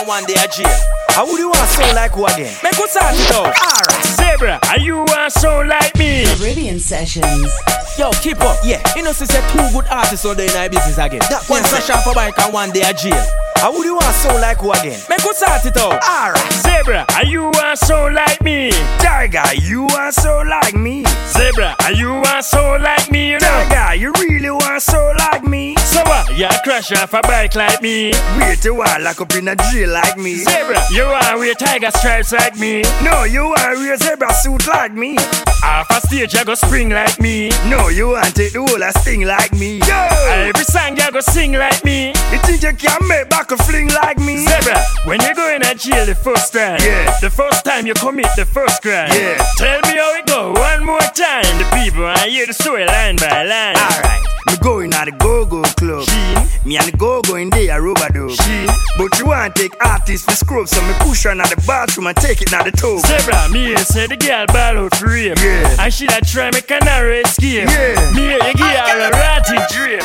one 0.06 0.24
day 0.24 0.34
a 0.34 0.46
jail. 0.48 0.78
How 1.10 1.26
would 1.26 1.38
you 1.38 1.48
want 1.48 1.68
sound 1.68 1.96
like 1.96 2.12
who 2.12 2.26
again? 2.26 2.54
Make 2.62 2.78
us 2.78 2.90
start 2.90 3.14
it 3.14 3.32
out. 3.32 3.46
Alright. 3.46 4.04
Zebra, 4.16 4.60
are 4.68 4.78
you 4.78 4.98
want 4.98 5.32
sound 5.32 5.68
like 5.68 5.96
me? 5.96 6.24
Caribbean 6.38 6.78
Sessions. 6.78 7.50
Yo, 7.98 8.10
keep 8.22 8.40
up. 8.40 8.58
Yeah, 8.62 8.82
you 8.94 9.02
know, 9.02 9.12
since 9.12 9.32
two 9.32 9.66
good 9.72 9.86
artists 9.90 10.24
on 10.24 10.36
the 10.36 10.46
night 10.46 10.70
business 10.70 10.98
again. 10.98 11.20
That 11.30 11.44
One 11.48 11.62
fresh 11.64 11.90
off 11.90 12.06
a 12.06 12.12
bike 12.12 12.38
and 12.38 12.52
one 12.52 12.70
day 12.70 12.82
a 12.82 12.92
jail. 12.92 13.24
How 13.56 13.72
would 13.72 13.84
you 13.84 13.94
want 13.94 14.14
sound 14.16 14.40
like 14.42 14.58
who 14.58 14.70
again? 14.70 15.00
Make 15.08 15.24
us 15.24 15.38
start 15.38 15.64
it 15.64 15.76
out. 15.78 16.04
Alright. 16.04 16.52
Zebra, 16.52 17.06
are 17.16 17.24
you 17.24 17.44
want 17.44 17.78
sound 17.78 18.14
like 18.14 18.42
me? 18.42 18.70
Tiger, 19.00 19.42
you 19.54 19.84
want 19.84 20.14
sound 20.14 20.50
like 20.50 20.74
me? 20.74 21.04
Zebra, 21.32 21.74
are 21.80 21.92
you 21.92 22.12
want 22.12 22.44
sound 22.44 22.82
like 22.82 23.10
me? 23.10 23.30
You 23.30 23.38
know, 23.38 23.66
guy, 23.70 23.94
you 23.94 24.12
really 24.20 24.50
want 24.50 24.82
sound 24.82 25.18
like 25.18 25.42
me? 25.42 25.74
So 25.76 26.02
what? 26.04 26.36
You 26.36 26.48
crash 26.64 26.92
off 26.92 27.14
a 27.14 27.22
bike 27.22 27.54
like 27.54 27.80
me? 27.80 28.12
Wait 28.38 28.64
a 28.66 28.74
while, 28.74 29.00
lock 29.02 29.22
up 29.22 29.34
in 29.34 29.48
a 29.48 29.56
jail 29.56 29.95
like 29.96 30.18
me. 30.18 30.34
Zebra, 30.44 30.80
you 30.90 31.04
want 31.04 31.38
wear 31.38 31.54
tiger 31.54 31.90
stripes 31.90 32.32
like 32.32 32.56
me? 32.58 32.82
No, 33.02 33.24
you 33.24 33.44
want 33.44 33.78
wear 33.80 33.96
zebra 33.96 34.32
suit 34.34 34.66
like 34.66 34.92
me. 34.92 35.16
Off 35.64 35.88
a 35.90 36.00
stage, 36.06 36.34
you 36.34 36.44
go 36.44 36.54
spring 36.54 36.90
like 36.90 37.18
me. 37.18 37.48
No, 37.72 37.88
you 37.88 38.10
want 38.10 38.34
take 38.36 38.52
the 38.52 38.60
whole 38.60 38.82
a 38.82 38.92
sting 39.00 39.22
like 39.24 39.52
me. 39.52 39.78
Yo! 39.88 40.00
Every 40.28 40.64
song 40.64 40.96
you 40.96 41.10
go 41.10 41.20
sing 41.20 41.52
like 41.52 41.82
me. 41.84 42.08
You 42.30 42.38
think 42.44 42.62
you 42.62 42.74
can 42.74 43.00
make 43.08 43.30
back 43.30 43.50
a 43.50 43.56
fling 43.56 43.88
like 43.88 44.18
me? 44.18 44.44
Zebra, 44.44 44.78
when 45.06 45.20
you 45.22 45.34
go 45.34 45.54
in 45.54 45.62
a 45.62 45.74
jail 45.74 46.04
the 46.04 46.14
first 46.14 46.52
time, 46.52 46.78
yeah. 46.82 47.16
The 47.20 47.30
first 47.30 47.64
time 47.64 47.86
you 47.86 47.94
commit 47.94 48.28
the 48.36 48.44
first 48.44 48.82
crime, 48.82 49.10
yeah. 49.12 49.40
Tell 49.56 49.80
me 49.88 49.96
how 49.96 50.12
it 50.18 50.26
go 50.26 50.52
one 50.52 50.84
more 50.84 51.06
time. 51.16 51.48
The 51.56 51.66
people 51.72 52.04
I 52.04 52.28
hear 52.28 52.46
the 52.46 52.52
story 52.52 52.84
line 52.84 53.16
by 53.16 53.44
line. 53.44 53.76
Alright, 53.76 54.22
be 54.58 54.64
going 54.64 54.92
at 54.94 55.06
the 55.06 55.12
go-go 55.12 55.62
club. 55.76 56.04
She. 56.04 56.68
Me 56.68 56.76
and 56.76 56.86
the 56.86 56.96
go-go 56.96 57.36
in 57.36 57.50
there, 57.50 57.80
rubber 57.82 58.08
dub. 58.12 58.30
She. 58.30 58.66
But 58.98 59.18
you 59.18 59.26
want 59.26 59.54
take 59.54 59.72
artists 59.84 60.24
for 60.24 60.32
scrub, 60.32 60.68
so 60.68 60.80
me 60.82 60.94
push 61.00 61.24
her 61.24 61.30
out 61.30 61.50
the 61.50 61.56
bathroom 61.66 62.06
and 62.06 62.16
take 62.16 62.42
it 62.42 62.52
out 62.52 62.64
the 62.64 62.72
tub. 62.72 63.00
Zebra, 63.00 63.48
me 63.50 63.66
here 63.66 63.78
say 63.78 64.06
the 64.06 64.16
girl 64.16 64.46
ball 64.46 64.84
out 64.84 64.94
for 64.94 65.10
him. 65.10 65.36
Yeah. 65.38 65.76
And 65.80 65.92
she 65.92 66.06
that 66.06 66.26
try 66.26 66.50
me 66.50 66.60
canary 66.60 67.20
escape. 67.20 67.68
Yeah. 67.68 68.12
Me 68.14 68.34
and 68.34 68.44
you 68.46 68.54
give 68.54 68.66
her 68.66 69.08
a 69.08 69.10
ratty 69.10 69.58
drip. 69.74 70.02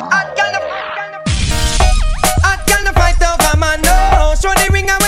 I 0.00 0.28
gonna, 0.36 0.60
gonna 2.66 2.92
fight 2.92 3.20
over 3.22 3.56
my 3.58 3.76
nose, 3.76 4.40
Show 4.40 4.52
the 4.54 4.70
ring 4.72 4.88
around. 4.88 5.03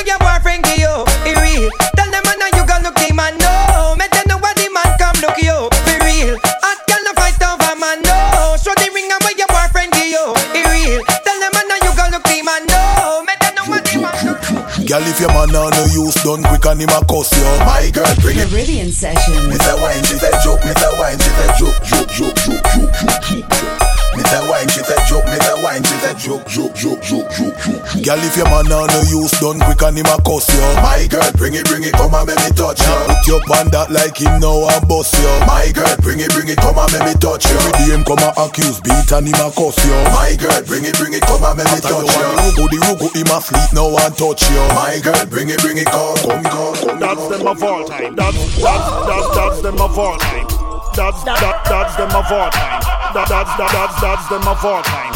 Girl, 14.86 15.02
if 15.02 15.18
your 15.18 15.28
man 15.30 15.50
on 15.56 15.70
no 15.70 15.84
use, 15.86 16.14
done 16.22 16.44
quick 16.44 16.64
and 16.66 16.80
him 16.80 16.88
a 16.90 17.04
cuss 17.06 17.32
you. 17.36 17.42
My 17.66 17.90
girl, 17.92 18.06
bring 18.20 18.38
it. 18.38 18.48
Caribbean 18.48 18.92
session. 18.92 19.34
Mr. 19.50 19.74
Wine, 19.82 20.04
she 20.04 20.14
said 20.14 20.38
joke, 20.44 20.60
Mr. 20.60 20.96
Wine, 21.00 21.18
she 21.18 21.30
said 21.30 21.56
joke, 21.58 21.82
joke, 21.82 22.08
joke, 22.10 22.36
joke, 22.36 22.62
joke, 22.62 22.92
joke, 22.94 23.50
joke 23.50 23.85
joke. 24.16 24.24
Me 24.24 24.24
say 24.24 24.48
wine, 24.48 24.68
she 24.68 24.80
say 24.82 24.96
joke. 25.08 25.26
Me 25.26 25.38
say 25.40 25.62
wine, 25.62 25.84
she 25.84 25.96
say 26.00 26.14
joke, 26.14 26.46
joke, 26.46 26.74
joke, 26.74 27.02
joke, 27.02 27.28
joke, 27.30 27.56
joke. 27.60 28.04
Girl, 28.04 28.20
if 28.24 28.36
your 28.36 28.46
man 28.46 28.72
on 28.72 28.88
no 28.88 29.00
use, 29.08 29.30
done 29.40 29.60
quick 29.60 29.82
and 29.82 29.98
him 29.98 30.06
a 30.06 30.16
cuss 30.22 30.48
you. 30.52 30.60
My 30.80 31.06
girl, 31.08 31.30
bring 31.36 31.54
it, 31.54 31.64
bring 31.66 31.84
it, 31.84 31.92
come 31.92 32.14
and 32.14 32.26
make 32.26 32.40
me 32.40 32.50
touch 32.56 32.80
you. 32.80 32.96
Put 33.06 33.26
your 33.26 33.40
pan 33.44 33.68
that 33.70 33.90
like 33.90 34.16
him 34.16 34.40
now 34.40 34.68
and 34.68 34.84
bust 34.88 35.14
you. 35.16 35.28
My 35.46 35.70
girl, 35.72 35.90
bring 36.00 36.20
it, 36.20 36.30
bring 36.32 36.48
it, 36.48 36.58
come 36.58 36.78
and 36.78 36.90
make 36.92 37.04
me 37.04 37.14
touch 37.20 37.44
you. 37.46 37.56
Every 37.56 37.72
day 37.76 37.88
him 37.92 38.04
come 38.04 38.22
and 38.22 38.34
accuse, 38.38 38.80
beat 38.80 39.10
and 39.12 39.26
him 39.28 39.40
a 39.40 39.48
cuss 39.52 39.76
you. 39.84 39.96
My 40.12 40.32
girl, 40.38 40.60
bring 40.64 40.84
it, 40.84 40.96
bring 40.96 41.12
it, 41.14 41.22
come 41.26 41.44
and 41.44 41.56
make 41.58 41.68
me 41.72 41.80
touch 41.82 42.08
you. 42.08 42.24
Rugo, 42.40 42.64
the 42.70 42.78
rugo, 42.88 43.06
him 43.12 43.30
a 43.30 43.38
fleet 43.40 43.70
now 43.74 43.90
and 43.92 44.14
touch 44.16 44.42
you. 44.48 44.60
My 44.72 44.96
girl, 45.02 45.22
bring 45.26 45.50
it, 45.50 45.60
bring 45.60 45.78
it, 45.78 45.88
come, 45.90 46.16
come, 46.24 46.42
come, 46.44 46.74
come. 46.74 46.98
That's 47.00 47.24
them 47.28 47.46
of 47.46 47.62
all 47.62 47.84
time. 47.84 48.14
That's 48.16 48.38
that's 48.62 48.86
that's 49.06 49.28
that's 49.36 49.58
them 49.62 49.80
of 49.80 49.98
all 49.98 50.16
time. 50.18 50.45
That's 50.96 51.22
that 51.24 51.60
that's 51.68 51.94
them 51.96 52.08
of 52.08 52.24
all 52.32 52.48
time. 52.48 52.80
That 53.12 53.28
that's 53.28 53.52
that 53.60 53.68
that's 53.68 54.00
that's 54.00 54.28
them 54.32 54.48
of 54.48 54.64
all 54.64 54.80
time. 54.80 55.12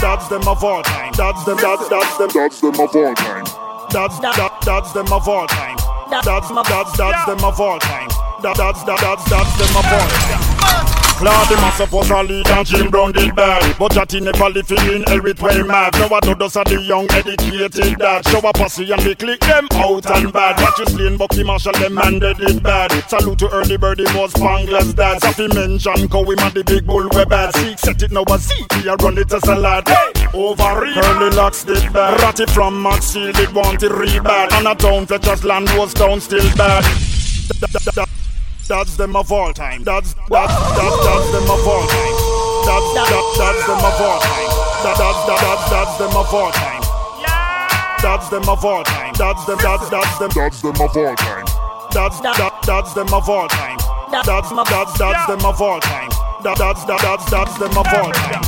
That's 0.00 0.26
them 0.28 0.48
of 0.48 0.64
all 0.64 0.82
time. 0.82 1.12
That's 1.12 1.44
them 1.44 1.58
that's 1.60 1.86
that's 1.88 2.16
them 2.16 2.30
that's 2.32 2.60
them 2.60 2.72
of 2.80 2.96
all 2.96 3.14
time. 3.14 3.44
That's 3.92 4.18
that 4.20 4.60
that's 4.64 4.92
them 4.92 5.12
of 5.12 5.28
all 5.28 5.46
time. 5.46 5.76
That's 6.10 6.48
that's 6.48 6.96
that's 6.96 7.24
them 7.26 7.44
of 7.44 7.60
all 7.60 7.78
time. 7.78 8.08
That 8.40 8.56
that's 8.56 8.82
that 8.84 9.00
that's 9.04 9.28
that's 9.28 9.52
them 9.60 9.76
of 9.76 9.84
all 9.84 10.08
time. 10.08 10.93
Lord, 11.22 11.48
him 11.48 11.62
a 11.62 11.70
suppose 11.72 12.10
a 12.10 12.22
lead 12.22 12.48
and 12.48 12.66
Jim 12.66 12.90
Brown 12.90 13.12
did 13.12 13.34
bad 13.36 13.78
But 13.78 13.92
Jatty 13.92 14.20
never 14.20 14.50
live 14.50 14.70
in 14.70 15.02
hell 15.04 15.22
with 15.22 15.40
way 15.40 15.62
mad. 15.62 15.94
Now 15.94 16.08
I 16.16 16.20
do 16.20 16.34
those 16.34 16.56
are 16.56 16.64
the 16.64 16.80
young 16.80 17.06
educated 17.12 17.98
dad. 17.98 18.26
Show 18.26 18.38
a 18.38 18.52
pussy 18.52 18.90
and 18.90 19.00
they 19.02 19.14
click 19.14 19.40
them 19.40 19.68
out 19.74 20.10
and 20.10 20.32
bad. 20.32 20.60
Watch 20.60 20.78
you 20.78 20.86
slain 20.86 21.16
Bucky 21.16 21.44
Marshall 21.44 21.72
them 21.74 21.94
man 21.94 22.18
they 22.18 22.34
did 22.34 22.62
bad. 22.62 22.90
Salute 23.08 23.38
to 23.38 23.48
early 23.50 23.76
bird 23.76 24.00
it 24.00 24.12
was 24.14 24.32
Spangler's 24.34 24.92
dad. 24.94 25.20
Safi 25.22 25.52
mention 25.54 26.06
go 26.08 26.22
him 26.24 26.38
and 26.38 26.54
the 26.54 26.64
big 26.64 26.86
bull 26.86 27.08
we 27.14 27.24
bad. 27.24 27.54
Seek 27.54 27.78
set 27.78 28.02
it 28.02 28.10
now 28.10 28.24
a 28.28 28.38
Zeke 28.38 28.72
here 28.74 28.96
run 28.96 29.18
it 29.18 29.32
as 29.32 29.44
a 29.44 29.54
lad. 29.54 29.86
Hey! 29.88 30.26
Over 30.34 30.84
Early 30.84 31.30
locks 31.36 31.64
did 31.64 31.92
bad. 31.92 32.20
Ratty 32.20 32.46
from 32.46 32.82
Max 32.82 33.06
Seal 33.06 33.32
did 33.32 33.54
want 33.54 33.82
it 33.82 33.92
re 33.92 34.18
bad 34.18 34.52
And 34.54 34.66
a 34.66 34.74
town 34.74 35.06
Fletcher's 35.06 35.44
land 35.44 35.68
was 35.76 35.94
down 35.94 36.20
still 36.20 36.44
bad 36.56 36.84
that's 38.68 38.96
them 38.96 39.16
of 39.16 39.30
all 39.30 39.52
time. 39.52 39.84
That's 39.84 40.14
that's 40.28 40.54
that's 40.54 40.98
that's 41.04 41.30
them 41.32 41.50
of 41.50 41.66
all 41.66 41.86
time. 41.86 42.14
That's 42.64 42.88
that 42.96 43.08
that's 43.36 43.66
them 43.66 43.78
of 43.78 44.00
all 44.00 44.20
time. 44.20 44.48
That 44.84 44.96
that's 44.96 45.20
that 45.28 45.40
that's 45.40 45.70
that's 45.70 45.98
them 45.98 46.16
of 46.16 46.32
all 46.32 46.50
time. 46.52 46.82
That's 48.02 48.28
them 48.28 48.48
of 48.48 48.64
all 48.64 48.84
time. 48.84 49.14
That's 49.16 49.44
them 49.44 49.58
that's 49.60 49.88
that's 49.88 50.18
them 50.18 50.30
that's 50.34 50.60
them 50.62 50.76
of 50.76 50.96
all 50.96 51.16
time. 51.16 51.44
That's 51.92 52.20
that 52.20 52.60
that's 52.66 52.92
them 52.94 53.12
of 53.14 53.28
all 53.28 53.48
time. 53.48 53.78
That's 54.10 54.28
that's 54.28 54.98
that's 54.98 55.26
them 55.26 55.44
of 55.44 55.60
all 55.60 55.80
time. 55.80 56.10
That 56.42 56.58
that's 56.58 56.84
that 56.84 57.00
that's 57.00 57.30
that's 57.30 57.58
them 57.58 57.70
of 57.76 57.86
all 57.86 58.12
time. 58.12 58.43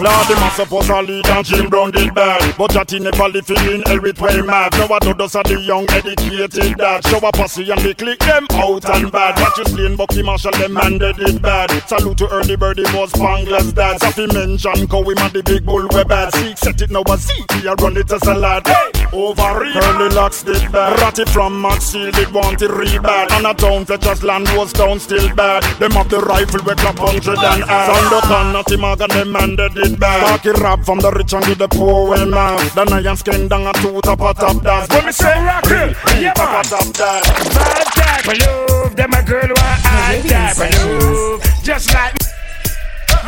Lord, 0.00 0.26
him 0.26 0.42
a 0.42 0.50
suppose 0.50 0.88
a 0.88 1.02
lead 1.02 1.26
and 1.26 1.44
Jim 1.44 1.68
Brown 1.68 1.90
did 1.90 2.14
bad. 2.14 2.56
But 2.56 2.70
Jatty 2.70 2.98
never 2.98 3.28
live 3.28 3.50
in 3.50 3.82
hell 3.82 4.00
way 4.00 4.40
mad. 4.42 4.72
Now 4.72 4.88
I 4.94 4.98
do 5.00 5.14
those 5.14 5.34
are 5.34 5.42
the 5.42 5.60
young 5.60 5.88
educated 5.90 6.78
dad. 6.78 7.04
Show 7.06 7.18
a 7.18 7.32
pussy 7.32 7.70
and 7.70 7.80
they 7.80 7.94
click 7.94 8.18
them 8.20 8.46
out 8.52 8.84
and 8.88 9.12
bad. 9.12 9.38
Watch 9.38 9.58
you 9.58 9.64
slain 9.66 9.96
Bucky 9.96 10.22
Marshall 10.22 10.52
them 10.52 10.72
man 10.72 10.98
they 10.98 11.12
did 11.12 11.42
bad. 11.42 11.70
Salute 11.86 12.18
to 12.18 12.28
early 12.28 12.56
bird 12.56 12.78
it 12.78 12.92
was 12.94 13.12
Spangler's 13.12 13.72
dad. 13.72 14.00
Safi 14.00 14.32
mention 14.32 14.86
go 14.86 15.02
him 15.02 15.18
and 15.18 15.32
the 15.32 15.42
big 15.42 15.64
bull 15.64 15.86
we 15.92 16.04
bad. 16.04 16.32
Seek 16.34 16.56
set 16.56 16.80
it 16.80 16.90
now 16.90 17.02
a 17.06 17.16
Zeke 17.18 17.52
here 17.60 17.74
run 17.74 17.96
it 17.96 18.10
as 18.10 18.22
a 18.22 18.34
lad. 18.34 18.66
Hey! 18.66 19.06
Over 19.12 19.42
Early 19.42 20.08
locks 20.14 20.42
did 20.42 20.72
bad. 20.72 20.98
Ratty 21.00 21.26
from 21.26 21.60
Max 21.60 21.84
Seal 21.84 22.10
did 22.12 22.32
want 22.32 22.62
it 22.62 22.70
re 22.70 22.98
bad 22.98 23.30
And 23.32 23.46
a 23.46 23.52
town 23.52 23.84
Fletcher's 23.84 24.22
land 24.22 24.48
was 24.56 24.72
down 24.72 24.98
still 24.98 25.34
bad. 25.34 25.62
Them 25.78 25.90
have 25.92 26.08
the 26.08 26.20
rifle 26.20 26.60
we 26.64 26.74
clap 26.74 26.98
hundred 26.98 27.38
and 27.38 27.62
ass 27.64 28.12
up 28.12 28.30
on 28.30 28.52
Natty 28.54 28.76
Morgan 28.76 29.10
them 29.10 29.32
man 29.32 29.56
they 29.56 29.68
did 29.68 29.81
bad 29.90 30.22
Parky 30.22 30.50
rap 30.60 30.84
from 30.84 30.98
the 30.98 31.10
rich 31.10 31.32
and 31.32 31.44
to 31.44 31.54
the 31.54 31.68
poor 31.68 32.10
when 32.10 32.30
man. 32.30 32.56
The 32.74 32.84
Nyan 32.84 33.16
skin 33.16 33.48
down 33.48 33.66
a 33.66 33.72
two 33.74 34.00
top 34.02 34.20
a 34.20 34.34
top 34.34 34.62
dance. 34.62 34.88
When 34.88 35.06
me 35.06 35.12
say 35.12 35.34
rocky, 35.44 35.94
yeah 36.20 36.32
man. 36.38 36.64
top 36.64 36.88
dance. 36.92 37.28
Bad 37.54 37.86
type 37.98 38.28
of 38.28 38.38
love, 38.46 38.96
them 38.96 39.12
a 39.12 39.22
girl 39.22 39.48
want 39.48 39.80
high 39.82 40.20
type 40.22 40.58
of 40.58 40.70
love. 40.78 41.42
Just 41.62 41.92
like 41.94 42.14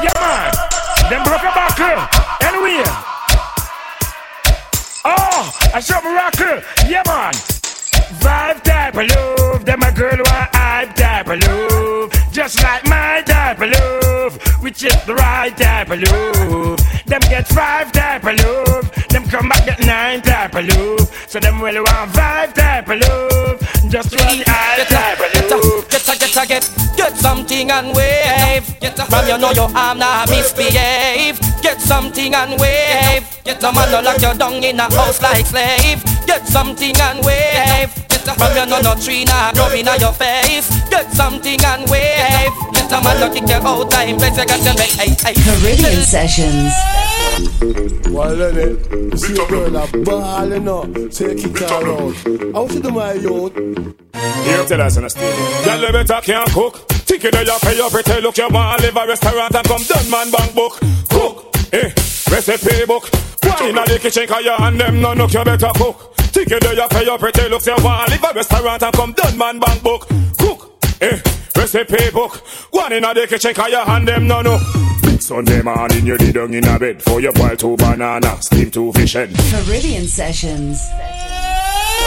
Yeah 0.03 0.15
man, 0.19 0.53
them 1.11 1.23
broke 1.25 1.45
a 1.45 1.53
buckle 1.55 2.03
Anyway. 2.43 2.83
Oh, 5.05 5.53
I 5.75 5.81
shot 5.81 6.03
miracle, 6.05 6.63
yeah 6.89 7.03
man. 7.07 7.33
Vibe 8.21 8.63
type 8.63 8.97
of 8.97 9.07
love, 9.09 9.65
them 9.65 9.83
a 9.83 9.93
girl 9.93 10.17
want 10.17 10.55
hype 10.55 10.95
type 10.95 11.29
of 11.29 11.39
love. 11.47 12.13
Just 12.33 12.63
like 12.63 12.83
of 12.85 12.94
is 14.83 15.05
the 15.05 15.15
right 15.15 15.57
type 15.57 15.91
of 15.91 16.03
love. 16.03 16.79
Them 17.07 17.21
get 17.29 17.47
five 17.47 17.93
type 17.93 18.25
of 18.25 18.37
love, 18.41 19.09
them 19.09 19.25
come 19.25 19.49
back 19.49 19.67
get 19.67 19.81
nine 19.87 20.21
type 20.23 20.55
of 20.55 20.67
love. 20.67 21.29
So 21.29 21.39
them 21.39 21.61
really 21.61 21.81
want 21.81 22.11
five 22.13 22.55
type 22.55 22.89
of 22.89 22.99
love, 22.99 23.61
just 23.89 24.13
really 24.13 24.43
high 24.47 24.85
type 24.85 25.21
of. 25.21 25.34
Get 25.91 26.09
a, 26.09 26.19
get 26.19 26.37
a, 26.37 26.47
get, 26.47 26.71
get 26.97 27.17
something 27.17 27.71
and 27.71 27.95
wave. 27.95 28.67
Get 28.81 28.99
a, 28.99 29.05
from 29.05 29.29
you 29.29 29.39
know 29.39 29.53
your 29.53 29.71
arm 29.77 29.99
now 29.99 30.25
misbehave. 30.27 31.39
Get 31.63 31.81
something 31.81 32.35
and 32.35 32.61
wave. 32.61 33.23
Get 33.45 33.63
a 33.63 33.73
man 33.73 33.91
no 33.93 34.01
lock 34.01 34.21
you 34.21 34.35
down 34.39 34.65
in 34.65 34.81
a 34.81 34.85
house 34.95 35.23
like 35.23 35.47
slave. 35.47 36.03
Get 36.27 36.47
something 36.47 36.97
and 37.01 37.25
wave. 37.25 37.91
From 38.25 38.57
you 38.57 38.67
know 38.67 38.81
no 38.81 38.95
tree 38.95 39.25
now 39.25 39.53
rub 39.53 39.73
in 39.75 39.87
your 40.01 40.13
face. 40.13 40.69
Get 40.89 41.13
something 41.13 41.63
and 41.65 41.89
wave. 41.91 42.53
Get 42.73 42.91
a 42.91 43.01
man 43.05 43.21
no 43.21 43.33
kick 43.33 43.47
you 43.47 43.55
out 43.55 43.91
time 43.91 44.17
place 44.17 44.37
you 44.37 44.47
got. 44.47 44.81
Hey, 44.81 45.15
hey. 45.23 45.35
Caribbean 45.35 46.03
Sessions. 46.03 46.73
Well, 47.35 48.37
then 48.37 48.57
it, 48.57 48.93
you 48.93 49.17
see 49.17 49.35
a 49.35 49.47
girl 49.49 49.77
a 49.77 49.87
ballin' 50.05 50.69
up, 50.69 50.87
take 51.11 51.43
it 51.43 51.63
all 51.63 51.85
out. 51.85 52.27
I 52.27 52.59
want 52.61 52.73
you 52.73 52.81
to 52.83 52.91
my 52.91 53.13
youth. 53.15 53.55
Here 54.45 54.65
tell 54.67 54.81
us 54.83 54.97
the 54.97 55.09
stage. 55.09 55.65
Girl, 55.65 55.81
you 55.81 55.93
better 55.93 56.21
can't 56.23 56.51
cook. 56.51 56.89
Think 57.07 57.25
you 57.25 57.31
know 57.33 57.41
you 57.41 57.59
pay 57.61 57.77
your 57.77 57.91
pretty 57.91 58.21
look. 58.21 58.37
You 58.39 58.49
want 58.49 58.79
to 58.79 58.87
live 58.87 58.97
a 58.97 59.07
restaurant 59.07 59.55
and 59.55 59.67
come 59.67 59.83
done 59.83 60.11
man 60.11 60.31
bank 60.31 60.55
book. 60.55 60.79
Cook, 61.11 61.57
eh, 61.73 61.91
recipe 62.31 62.87
book. 62.87 63.11
Why 63.43 63.69
in 63.69 63.75
the 63.75 63.99
kitchen 64.01 64.27
cause 64.29 64.45
you 64.45 64.55
and 64.57 64.81
them 64.81 65.01
no 65.01 65.13
look 65.15 65.33
you 65.35 65.45
better 65.45 65.71
cook. 65.75 66.15
Think 66.17 66.51
you 66.51 66.61
know 66.61 66.71
you 66.71 66.87
pay 66.89 67.05
your 67.05 67.19
pretty 67.19 67.49
look. 67.49 67.67
You 67.67 67.75
want 67.83 68.07
to 68.07 68.13
live 68.15 68.25
a 68.31 68.33
restaurant 68.35 68.83
and 68.83 68.95
come 68.95 69.13
done 69.13 69.37
man 69.37 69.59
bank 69.59 69.83
book. 69.83 70.07
Cook, 70.39 70.85
eh, 71.01 71.19
recipe 71.57 72.11
book. 72.11 72.37
One 72.71 72.93
in 72.93 73.03
the 73.03 73.27
kitchen 73.29 73.55
cause 73.55 73.71
you 73.71 73.79
and 73.79 74.07
them 74.09 74.27
no 74.27 74.43
no. 74.43 74.59
Sunday 75.21 75.63
morning 75.63 76.07
you 76.07 76.19
did 76.19 76.35
down 76.35 76.53
in 76.53 76.67
a 76.67 76.79
bed 76.79 77.03
For 77.03 77.21
you 77.21 77.33
boil 77.33 77.57
two 77.57 77.77
banana, 77.77 78.41
steam 78.43 78.71
two 78.71 78.93
fish 78.93 79.15
head 79.15 79.31
Caribbean 79.51 80.07
Sessions. 80.07 80.81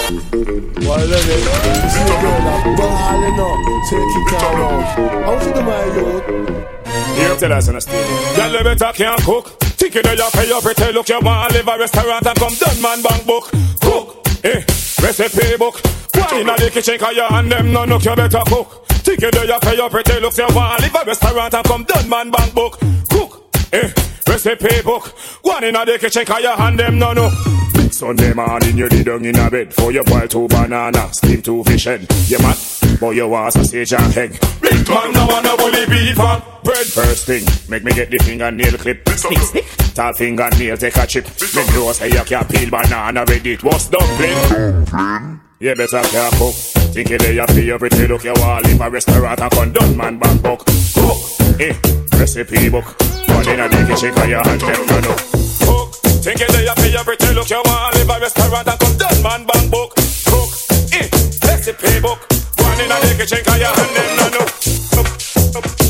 Well, 0.08 1.08
then 1.08 1.26
it, 1.28 1.44
you 1.44 1.90
see 1.90 2.02
a 2.02 2.16
girl 2.22 2.48
a 2.48 2.78
ballin' 2.78 3.40
up, 3.40 3.60
take 3.90 4.00
it 4.00 4.34
all 4.34 4.56
out. 4.56 5.00
I 5.00 5.28
want 5.28 5.44
you 5.46 5.54
to 5.54 5.62
my 5.62 5.86
youth. 5.96 7.18
Here 7.18 7.36
tell 7.36 7.54
us 7.54 7.68
on 7.68 7.76
the 7.76 7.82
stage. 7.82 8.36
Girl, 8.38 8.52
you 8.54 8.64
better 8.64 8.94
can't 8.94 9.22
cook. 9.24 9.60
Think 9.60 9.96
you 9.96 10.04
know 10.04 10.14
you 10.14 10.30
pay 10.32 10.48
your 10.48 10.62
pretty 10.62 10.94
look. 10.94 11.10
You 11.10 11.20
want 11.20 11.52
to 11.52 11.58
live 11.58 11.68
a 11.68 11.78
restaurant 11.78 12.26
and 12.26 12.38
come 12.38 12.54
done 12.56 12.82
man 12.82 13.02
bank 13.02 13.26
book. 13.26 13.50
Cook, 13.82 14.28
eh, 14.46 14.64
recipe 15.02 15.58
book. 15.58 15.82
Why 16.14 16.40
in 16.40 16.48
the 16.48 16.70
kitchen 16.72 16.98
cause 17.00 17.16
you 17.16 17.26
and 17.30 17.52
them 17.52 17.74
no 17.74 17.84
look 17.86 18.06
you 18.06 18.16
better 18.16 18.42
cook. 18.46 18.87
Think 19.08 19.22
you 19.22 19.32
know 19.32 19.44
you 19.44 19.60
pay 19.62 19.78
your 19.78 19.90
pretty 19.90 20.20
looks. 20.20 20.38
You 20.38 20.48
want 20.52 20.80
to 20.80 20.86
live 20.86 21.02
a 21.02 21.06
restaurant 21.06 21.54
and 21.54 21.66
come 21.66 21.84
done 21.86 22.10
man 22.10 22.30
bank 22.30 22.54
book. 22.54 22.78
Cook, 23.10 23.56
eh, 23.72 23.90
recipe 24.28 24.82
book. 24.84 25.08
One 25.44 25.64
in 25.64 25.76
the 25.76 25.98
kitchen 25.98 26.26
cause 26.26 26.44
you 26.44 26.50
and 26.50 26.78
them 26.78 27.00
no 27.00 27.14
no. 27.14 27.30
Sunday 27.90 28.34
morning 28.34 28.78
you 28.78 28.90
did 28.90 29.06
down 29.06 29.24
in 29.24 29.38
a 29.38 29.50
bed 29.50 29.74
For 29.74 29.94
you 29.94 30.04
boil 30.04 30.28
two 30.28 30.48
banana, 30.50 31.08
steam 31.14 31.42
two 31.42 31.64
fish 31.64 31.86
head 31.86 32.06
You 32.28 32.38
mad? 32.40 32.58
But 33.00 33.12
you 33.12 33.30
want 33.30 33.54
sausage 33.54 33.94
and 33.94 34.18
egg 34.18 34.32
Big 34.62 34.90
man 34.90 35.14
no 35.14 35.26
want 35.26 35.46
no 35.46 35.56
bully 35.56 35.86
beef 35.86 36.20
and 36.20 36.44
bread 36.64 36.86
First 36.86 37.28
thing, 37.28 37.46
make 37.70 37.86
me 37.86 37.94
get 37.94 38.12
the 38.12 38.18
fingernail 38.20 38.78
clip 38.78 39.08
Stick, 39.10 39.38
stick 39.40 39.66
Tall 39.96 40.12
fingernail 40.12 40.76
take 40.76 40.98
a 40.98 41.08
chip 41.08 41.26
Make 41.56 41.72
you 41.72 41.94
say 41.94 42.10
you 42.10 42.24
can 42.26 42.46
peel 42.46 42.70
banana 42.70 43.24
with 43.26 43.46
it 43.46 43.64
What's 43.64 43.88
dumpling? 43.88 45.47
You 45.60 45.74
better 45.74 46.02
cook 46.38 46.54
Think 46.94 47.10
you 47.10 47.18
there 47.18 47.48
for 47.48 47.60
your 47.60 47.80
pretty 47.80 48.08
look 48.08 48.24
You 48.24 48.34
want 48.38 48.66
live 48.68 48.80
a 48.80 48.90
restaurant 48.92 49.40
and 49.40 49.52
condone 49.52 49.98
man 49.98 50.20
back 50.20 50.40
book. 50.40 50.64
Cook, 50.94 51.18
eh, 51.60 51.74
recipe 52.14 52.70
book. 52.70 52.86
One 53.28 53.50
in 53.50 53.60
a 53.60 53.68
the 53.68 53.86
kitchen 53.90 54.14
cause 54.14 54.30
you 54.30 54.38
and 54.38 54.62
them 54.62 54.86
no 54.86 55.00
know. 55.02 55.16
Cook 55.66 55.94
Think 56.22 56.42
you 56.42 56.48
there 56.48 56.76
for 56.76 56.86
your 56.86 57.04
pretty 57.04 57.34
look 57.34 57.50
You 57.50 57.62
want 57.66 57.96
live 57.96 58.10
a 58.10 58.20
restaurant 58.20 58.68
and 58.68 58.80
condone 58.80 59.24
man 59.24 59.46
back 59.48 59.72
book. 59.72 59.96
Cook, 60.30 60.50
eh, 60.94 61.10
recipe 61.42 62.02
book. 62.02 62.20
One 62.62 62.80
in 62.80 62.92
a 62.92 62.98
the 63.02 63.16
kitchen 63.18 63.44
cause 63.44 63.58
you 63.58 63.66
and 63.66 63.96
them 63.98 64.18
no 64.18 64.38
know. 64.38 64.48
DJ 65.58 65.74
CJ. 65.74 65.87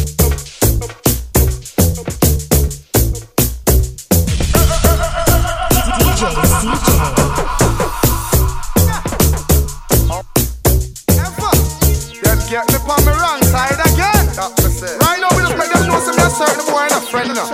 certain 16.37 16.65
boy 16.71 16.83
and 16.85 16.93
a 16.93 17.01
friend 17.01 17.33
now. 17.33 17.49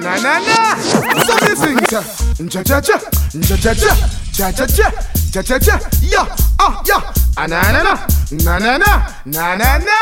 Nah, 0.00 0.16
nah, 0.24 0.38
nah. 0.40 0.74
So 1.26 1.34
me 1.44 1.54
sing 1.54 1.78
cha, 1.86 2.02
cha 2.48 2.62
cha 2.62 2.80
cha, 2.80 2.98
cha 3.42 3.56
cha 3.56 3.74
cha, 3.74 3.92
cha 4.32 4.52
cha 4.52 4.66
cha, 4.66 4.90
cha 5.32 5.42
cha 5.42 5.58
cha, 5.58 5.78
yeah, 6.00 6.26
ah, 6.58 6.82
yeah, 6.86 7.12
ah, 7.36 7.46
na 7.46 7.60
na 7.72 7.82
na, 7.82 7.94
na 8.44 8.58
na 8.58 8.78
na, 8.78 8.92
na 9.26 9.56
na 9.56 9.78
na. 9.78 9.98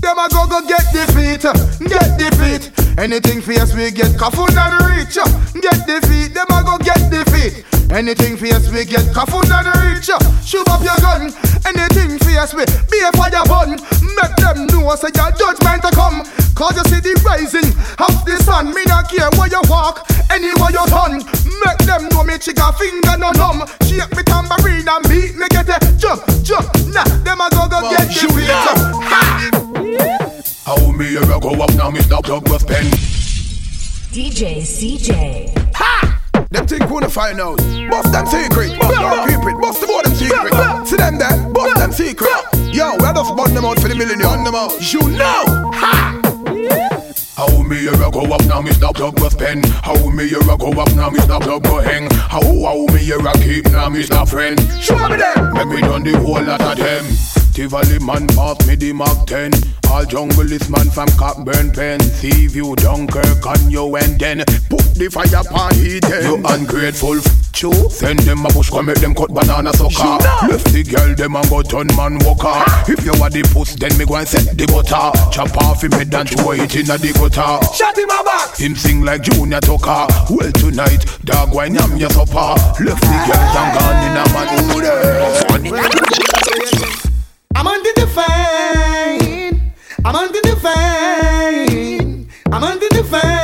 Dem 0.00 0.18
a 0.18 0.28
go 0.32 0.46
go 0.48 0.60
get 0.66 0.84
defeat, 0.92 1.44
uh. 1.44 1.52
get 1.86 2.16
defeat. 2.18 2.72
Anything 2.98 3.40
fierce 3.42 3.74
we 3.74 3.90
get 3.90 4.18
cuffed 4.18 4.38
and 4.56 4.74
reach. 4.88 5.18
Uh. 5.18 5.28
Get 5.60 5.86
defeat, 5.86 6.32
dem 6.34 6.48
a 6.50 6.64
go 6.64 6.78
get 6.78 7.10
defeat. 7.10 7.64
Anything 7.92 8.36
fierce 8.36 8.70
we 8.72 8.84
get 8.86 9.12
cuffed 9.12 9.50
and 9.50 9.68
reach. 9.84 10.08
Uh. 10.08 10.18
Shoot 10.42 10.66
up 10.70 10.82
your 10.82 10.96
gun. 11.04 11.28
Anything 11.68 12.18
fierce 12.18 12.54
we 12.54 12.64
be 12.90 12.98
a 13.04 13.12
fire 13.12 13.44
bun. 13.44 13.76
Make 14.16 14.36
them 14.40 14.66
know 14.72 14.94
say 14.96 15.12
your 15.14 15.30
judgment 15.36 15.84
a 15.84 15.90
come. 15.92 16.24
Cause 16.54 16.76
you 16.76 16.84
see 16.84 17.00
the 17.00 17.14
rising 17.24 17.70
of 17.98 18.24
the 18.24 18.36
sun. 18.44 18.74
Me 18.74 18.84
not 18.84 19.08
care 19.08 19.30
where 19.36 19.48
you 19.48 19.62
walk, 19.68 20.04
anywhere 20.30 20.70
you 20.70 20.84
turn. 20.88 21.22
Make 21.64 21.80
them 21.88 22.08
know 22.10 22.24
me 22.24 22.38
chica 22.38 22.72
finger 22.76 23.16
no 23.16 23.30
numb. 23.32 23.64
Shake 23.84 24.10
me 24.16 24.22
tambourine 24.22 24.88
and 24.88 25.04
beat 25.08 25.36
me 25.36 25.46
get 25.48 25.68
it. 25.68 25.82
Jump, 25.98 26.22
jump, 26.42 26.68
nah. 26.92 27.04
Them 27.24 27.40
a 27.40 27.48
go 27.50 27.68
go 27.68 27.80
get 27.90 28.08
defeat. 28.08 28.50
Ha! 28.50 29.50
How 30.64 30.92
me 30.92 31.16
ever 31.16 31.40
go 31.40 31.50
up 31.62 31.72
now, 31.74 31.90
Mr. 31.90 32.22
Douglas 32.22 32.64
Penn? 32.64 32.84
DJ 34.12 34.60
CJ. 34.60 35.74
Ha! 35.74 36.20
Them 36.50 36.66
think 36.66 36.90
wanna 36.90 37.08
find 37.08 37.40
out. 37.40 37.56
Bust 37.56 38.12
them 38.12 38.26
secret. 38.26 38.78
Bust 38.78 39.00
them 39.00 39.28
secret. 39.28 39.60
Bust 39.60 39.80
them 39.80 39.90
all 39.90 40.02
them 40.02 40.14
secret. 40.14 40.86
See 40.86 40.96
them 40.96 41.18
there. 41.18 41.48
Bust 41.52 41.76
them 41.76 41.92
secret. 41.92 42.30
Yo, 42.74 42.92
we 42.96 43.12
just 43.14 43.36
burn 43.36 43.54
them 43.54 43.64
out 43.64 43.78
for 43.80 43.88
the 43.88 43.94
millennium. 43.94 44.28
Burn 44.28 44.44
them 44.44 44.54
out. 44.54 44.92
You 44.92 45.00
know. 45.10 45.70
Ha! 45.74 46.19
How 47.40 47.62
me 47.62 47.88
ever 47.88 48.10
go 48.10 48.20
up 48.34 48.44
now, 48.44 48.60
Mr. 48.60 48.92
Douglas 48.92 49.34
Penn? 49.34 49.62
How 49.82 49.94
me 50.10 50.30
ever 50.34 50.58
go 50.58 50.72
up 50.72 50.94
now, 50.94 51.08
Mr. 51.08 51.40
Douglas 51.40 51.86
Heng? 51.86 52.10
How, 52.10 52.42
how 52.42 52.84
me 52.92 53.10
ever 53.14 53.32
keep 53.38 53.64
now, 53.72 53.88
Mr. 53.88 54.28
Friend? 54.28 54.60
Show 54.78 55.08
me 55.08 55.16
them. 55.16 55.54
Let 55.54 55.68
me 55.68 55.80
done 55.80 56.02
the 56.02 56.18
whole 56.18 56.42
lot 56.42 56.60
of 56.60 56.76
them. 56.76 57.39
Tivoli 57.52 57.98
man 57.98 58.26
pass 58.28 58.66
me 58.66 58.74
the 58.76 58.92
Mark 58.92 59.26
10 59.26 59.52
All 59.90 60.04
junglist 60.04 60.70
man 60.70 60.88
from 60.90 61.08
Cockburn 61.18 61.72
Pen. 61.72 62.00
See 62.00 62.46
you 62.46 62.74
Dunkirk 62.76 63.44
on 63.46 63.70
you 63.70 63.96
and 63.96 64.18
then 64.18 64.44
Put 64.68 64.94
the 64.94 65.08
fire 65.10 65.40
upon 65.40 65.74
heat 65.74 66.04
You 66.22 66.40
ungrateful 66.46 67.18
f- 67.18 67.52
Chew. 67.52 67.72
Send 67.90 68.20
them 68.20 68.46
a 68.46 68.48
bush 68.50 68.70
come 68.70 68.86
make 68.86 69.00
them 69.00 69.14
cut 69.14 69.34
banana 69.34 69.72
sucker. 69.74 70.22
Left 70.48 70.72
the 70.72 70.82
girl 70.82 71.14
them 71.14 71.36
and 71.36 71.50
go 71.50 71.62
turn 71.62 71.88
man 71.96 72.18
walker. 72.24 72.56
If 72.90 73.04
you 73.04 73.12
are 73.20 73.28
the 73.28 73.42
puss 73.52 73.74
then 73.74 73.96
me 73.98 74.06
go 74.06 74.16
and 74.16 74.28
set 74.28 74.56
the 74.56 74.66
butter. 74.66 75.10
Chop 75.30 75.56
off 75.58 75.82
him 75.82 75.92
head 75.92 76.14
and 76.14 76.30
throw 76.30 76.52
it 76.52 76.74
in 76.76 76.88
a 76.88 76.96
the 76.96 77.12
gutter. 77.12 77.60
Shut 77.74 77.98
him 77.98 78.08
a 78.08 78.24
box 78.24 78.58
Him 78.60 78.76
sing 78.76 79.02
like 79.02 79.22
Junior 79.22 79.60
Tucker. 79.60 80.06
Well 80.30 80.52
tonight 80.52 81.04
dog 81.24 81.52
wine 81.52 81.74
yam 81.74 81.96
your 81.96 82.10
supper? 82.10 82.54
Left 82.80 83.02
the 83.02 83.12
ah. 83.12 83.28
girls 83.28 83.56
and 83.60 83.70
gone 83.76 84.00
in 84.08 84.16
a 84.16 84.24
man 84.32 86.29
I'm 87.54 87.66
under 87.66 87.90
the 87.96 88.06
fine. 88.06 89.72
I'm 90.04 90.16
under 90.16 90.40
the 90.40 90.56
fine. 90.56 92.28
I'm 92.52 92.64
under 92.64 92.88
the 92.88 93.04
fine. 93.04 93.39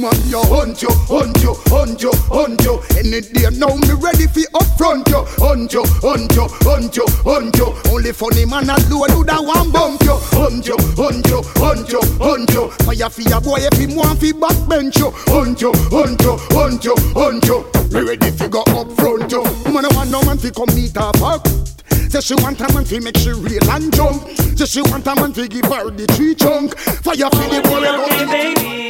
Look, 0.00 0.12
come 0.12 0.22
on, 0.22 0.30
yo, 0.30 0.42
hunt 0.44 0.82
you, 0.82 0.88
hunt 1.08 1.42
you, 1.42 1.54
hunt 1.66 2.02
you, 2.02 2.12
hunt 2.28 2.62
you. 2.64 2.80
Any 2.96 3.20
day 3.20 3.48
now, 3.52 3.74
me 3.76 3.92
ready 4.00 4.26
for 4.26 4.48
upfront 4.56 5.08
you. 5.08 5.24
Hunt 5.36 5.72
you, 5.72 5.84
hunt 6.00 6.32
you, 6.34 6.46
hunt 6.64 6.96
you, 6.96 7.04
hunt 7.24 7.56
you. 7.56 7.68
Only 7.90 8.12
funny 8.12 8.46
man 8.46 8.70
a 8.70 8.76
do 8.88 9.04
do 9.08 9.24
that 9.24 9.44
one 9.44 9.70
bump 9.70 10.02
you. 10.02 10.16
Hunt 10.32 10.66
you, 10.66 10.76
hunt 10.96 11.26
you, 11.28 11.42
hunt 11.60 11.88
you, 11.92 12.00
hunt 12.16 12.50
you. 12.50 12.70
Fire 12.86 13.10
for 13.10 13.22
your 13.22 13.40
boy 13.40 13.60
if 13.60 13.76
him 13.76 13.96
want 13.96 14.20
fi 14.20 14.32
backbench 14.32 14.96
you. 14.96 15.10
Hunt 15.28 15.60
you, 15.60 15.72
hunt 15.92 16.20
you, 16.22 16.36
hunt 16.56 16.84
you, 16.84 16.96
hunt 17.12 17.44
you. 17.44 17.60
Me 17.92 18.00
ready 18.00 18.30
fi 18.30 18.48
go 18.48 18.64
upfront 18.72 19.30
you. 19.30 19.42
Woman 19.66 19.84
a 19.84 19.88
want 19.94 20.10
no 20.10 20.22
man 20.22 20.38
fi 20.38 20.50
come 20.50 20.72
meet 20.74 20.96
her 20.96 21.12
fuck. 21.20 21.46
Say 22.08 22.20
she 22.20 22.34
want 22.40 22.60
a 22.60 22.72
man 22.72 22.84
fi 22.84 23.00
make 23.00 23.18
she 23.18 23.32
real 23.32 23.70
and 23.70 23.92
jump. 23.92 24.28
Say 24.56 24.64
she 24.64 24.82
want 24.82 25.06
a 25.06 25.14
man 25.14 25.32
fi 25.32 25.46
give 25.46 25.66
her 25.66 25.90
the 25.90 26.06
tree 26.16 26.34
chunk. 26.34 26.78
Fire 26.78 27.28
for 27.28 27.46
the 27.52 27.60
boy 27.68 27.84
baby. 28.32 28.80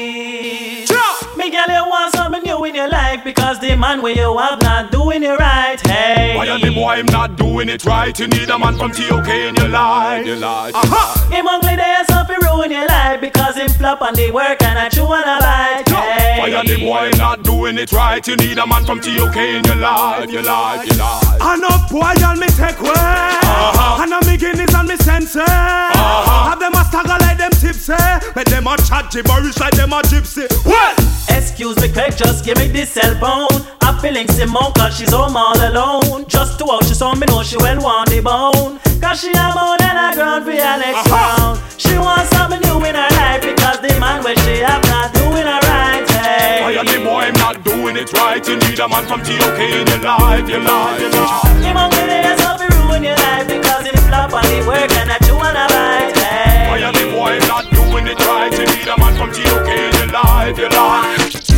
Me 1.41 1.49
girl, 1.51 1.64
you 1.68 1.88
want 1.88 2.14
something 2.14 2.43
new 2.43 2.62
in 2.64 2.74
your 2.74 2.88
life 2.91 3.24
because 3.24 3.59
the 3.61 3.74
man 3.74 4.03
where 4.03 4.12
you 4.14 4.36
have 4.36 4.61
not 4.61 4.91
doing 4.93 5.22
it 5.22 5.38
right. 5.38 5.80
Hey, 5.86 6.36
Why 6.36 6.47
are 6.51 6.59
the 6.59 6.70
boy 6.70 6.97
him 6.97 7.07
not 7.07 7.36
doing 7.36 7.70
it 7.70 7.82
right? 7.86 8.18
You 8.20 8.28
need 8.28 8.51
a 8.51 8.59
man 8.59 8.76
from 8.76 8.93
TOK 8.93 9.26
in 9.28 9.55
your 9.57 9.68
life. 9.68 10.26
Your 10.26 10.36
life. 10.36 10.74
Aha! 10.74 11.28
Him 11.32 11.47
ugly 11.49 11.76
there, 11.76 12.05
something 12.05 12.36
ruin 12.43 12.70
your 12.70 12.86
life 12.86 13.22
because 13.22 13.57
him 13.57 13.70
flop 13.70 14.03
on 14.03 14.12
the 14.14 14.30
work 14.30 14.62
and 14.62 14.78
I 14.78 14.91
chew 14.91 15.05
on 15.05 15.22
a 15.22 15.41
bite. 15.41 15.88
Hey. 15.88 16.36
Why 16.41 16.53
are 16.53 16.64
the 16.64 16.76
boy 16.78 17.09
him 17.09 17.16
not 17.18 17.43
doing 17.43 17.78
it 17.78 17.91
right? 17.93 18.26
You 18.26 18.36
need 18.36 18.59
a 18.59 18.66
man 18.66 18.84
from 18.84 19.01
TOK 19.01 19.36
in 19.36 19.64
your 19.64 19.76
life. 19.76 20.30
Your 20.30 20.43
life. 20.43 20.84
Your 20.86 20.99
life. 20.99 21.24
I 21.41 21.57
know 21.57 21.72
boy 21.88 22.12
and 22.20 22.38
me 22.38 22.49
take 22.49 22.80
way 22.82 22.93
Uh-huh. 22.93 24.03
And 24.05 24.12
a 24.12 24.20
me 24.28 24.36
guineas 24.36 24.74
and 24.74 24.88
me 24.88 24.97
sense 24.97 25.34
Uh-huh. 25.36 26.51
Have 26.51 26.61
them 26.61 26.74
a 26.74 26.84
stagger 26.84 27.16
like 27.24 27.38
them 27.38 27.51
tipsy 27.51 27.97
But 28.34 28.45
them 28.47 28.66
a 28.66 28.76
chat 28.76 29.11
gibberish 29.11 29.59
like 29.59 29.72
them 29.74 29.93
a 29.95 30.03
gypsy 30.03 30.45
Well, 30.66 30.95
Excuse 31.31 31.76
me, 31.81 31.89
quick, 31.93 32.16
just 32.16 32.45
give 32.45 32.59
me 32.59 32.68
this 32.68 32.91
cell 32.91 33.14
phone. 33.20 33.49
I'm 33.81 33.99
feeling 33.99 34.28
Simone 34.28 34.72
cause 34.72 34.97
she's 34.97 35.12
home 35.12 35.37
all 35.37 35.57
alone. 35.57 36.24
Just 36.28 36.59
to 36.59 36.70
out, 36.70 36.85
she 36.85 36.95
saw 36.95 37.14
me 37.14 37.26
know 37.26 37.43
she 37.43 37.57
well 37.57 37.81
want 37.83 38.11
the 38.11 38.20
bone. 38.20 38.78
Cause 39.01 39.20
she 39.20 39.33
have 39.35 39.55
more 39.55 39.76
than 39.78 39.97
a 39.97 40.14
ground 40.14 40.45
for 40.45 40.53
next 40.53 41.11
round. 41.11 41.61
She 41.76 41.97
wants 41.99 42.31
something 42.31 42.61
new 42.61 42.78
in 42.85 42.95
her 42.95 43.11
life 43.18 43.43
because 43.43 43.81
the 43.81 43.93
man 43.99 44.22
where 44.24 44.37
she 44.45 44.62
have 44.62 44.85
not 44.89 45.12
doing 45.12 45.47
her 45.47 45.61
right. 45.68 46.07
Hey. 46.11 46.61
Why 46.62 46.85
the 46.85 46.99
boy 47.05 47.24
him 47.28 47.35
not 47.41 47.64
doing 47.64 47.97
it 47.97 48.12
right? 48.12 48.41
You 48.47 48.57
need 48.57 48.78
a 48.78 48.89
man 48.89 49.05
from 49.07 49.20
TOK 49.20 49.59
in 49.59 49.87
your 49.89 50.01
life. 50.01 50.49
Your 50.49 50.61
life. 50.61 51.01
Your 51.01 51.11
life. 51.11 51.64
Him 51.64 51.76
ugly 51.76 52.05
there, 52.07 52.39
something 52.39 52.70
ruin 52.85 53.03
your 53.03 53.16
life 53.16 53.49
because 53.49 53.85
him 53.85 53.97
flop 54.09 54.33
on 54.33 54.45
the 54.49 54.64
work 54.66 54.93
and 54.93 55.11
I 55.11 55.18
chew 55.24 55.37
on 55.37 55.57
a 55.57 55.66
bite. 55.68 56.16
Hey. 56.16 56.68
Why 56.70 56.93
the 56.93 57.05
boy 57.11 57.37
him 57.37 57.49
not 57.49 57.64
doing 57.70 58.07
it 58.07 58.20
right? 58.26 58.53
You 58.53 58.66
need 58.70 58.89
a 58.89 58.97
man 58.97 59.12
from 59.16 59.33
TOK 59.33 59.99
life. 60.12 60.58
Your 60.58 60.68
life. 60.70 61.49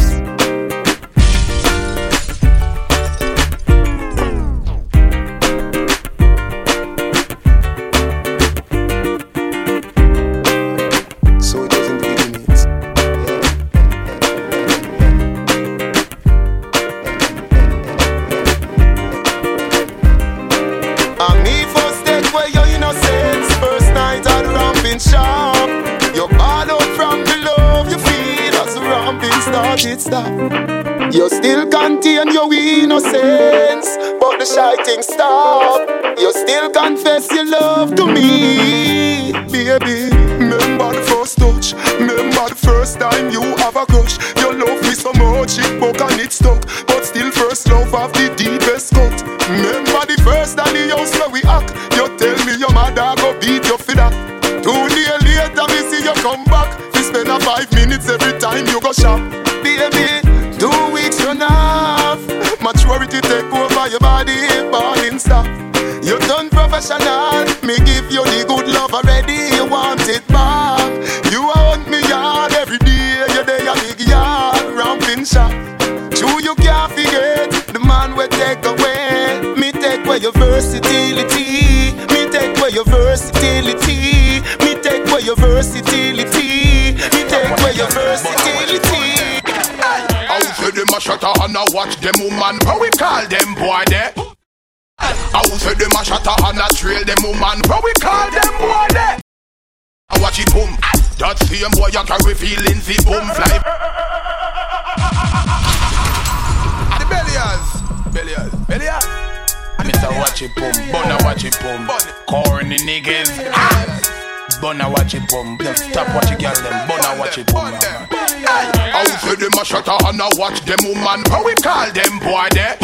Watch 115.13 115.25
it 115.25 115.31
boom, 115.31 115.59
just 115.59 115.91
stop 115.91 116.15
watch 116.15 116.31
it 116.31 116.41
girl 116.41 116.55
them. 116.55 116.89
Bonna 116.89 117.19
watch 117.19 117.39
it 117.39 117.47
boom. 117.49 117.73
I 117.73 119.05
say 119.21 119.35
them 119.37 119.53
a 119.61 119.65
shut 119.65 119.89
and 119.89 120.21
a 120.21 120.29
watch 120.39 120.61
them 120.65 120.79
woman. 120.85 121.25
How 121.29 121.45
we 121.45 121.55
call 121.57 121.91
them 121.93 122.19
boy 122.21 122.49
there? 122.53 122.79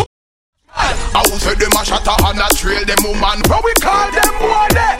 I 0.76 1.24
say 1.38 1.54
them 1.54 1.72
a 1.72 1.84
shut 1.84 2.06
and 2.06 2.40
a 2.40 2.48
trail 2.54 2.84
them 2.84 3.00
woman. 3.04 3.40
How 3.48 3.62
we 3.64 3.72
call 3.80 4.10
them 4.12 4.32
boy 4.40 4.68
there? 4.76 4.98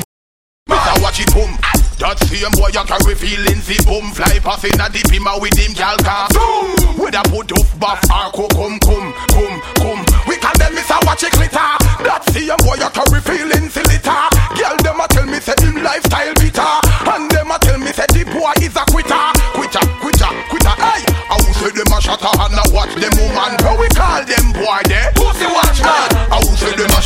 Mr. 0.68 1.03
Watch 1.03 1.20
it 1.20 1.33
boom. 1.35 1.53
That 1.99 2.16
same 2.31 2.55
boy 2.55 2.70
you 2.70 2.85
carry 2.87 3.14
feelings, 3.18 3.66
the 3.66 3.76
boom 3.85 4.14
fly 4.14 4.39
pass 4.39 4.62
in 4.62 4.79
a 4.81 4.89
deep 4.89 5.11
him 5.11 5.26
with 5.43 5.59
him 5.59 5.74
gal 5.74 5.99
car. 5.99 6.31
Zoom! 6.31 6.97
With 6.97 7.18
a 7.18 7.22
put 7.26 7.51
off 7.53 7.70
buff 7.81 8.01
or 8.07 8.31
come 8.31 8.55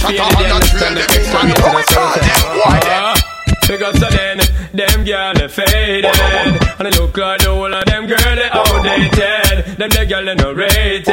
them 0.02 0.18
a 0.18 0.42
and 0.50 0.64
trail 0.66 0.94
them 0.94 1.06
woman. 1.06 1.54
How 1.62 1.74
we 1.74 1.82
call 1.86 2.14
them 2.18 2.42
boy 2.58 2.78
there? 2.82 3.14
Because 3.68 4.02
of 4.02 4.10
then, 4.10 4.38
them 4.74 5.04
girl 5.04 5.34
they 5.34 5.48
faded. 5.48 6.04
And 6.04 6.86
they 6.86 6.98
look 6.98 7.16
like 7.16 7.40
the 7.40 7.50
whole 7.50 7.72
of 7.72 7.84
them 7.86 8.06
girl 8.06 8.34
they 8.34 8.50
outdated. 8.50 9.78
Them 9.78 9.90
the 9.90 10.06
girl 10.08 10.24
they 10.24 10.34
no 10.34 10.52
rated. 10.52 11.08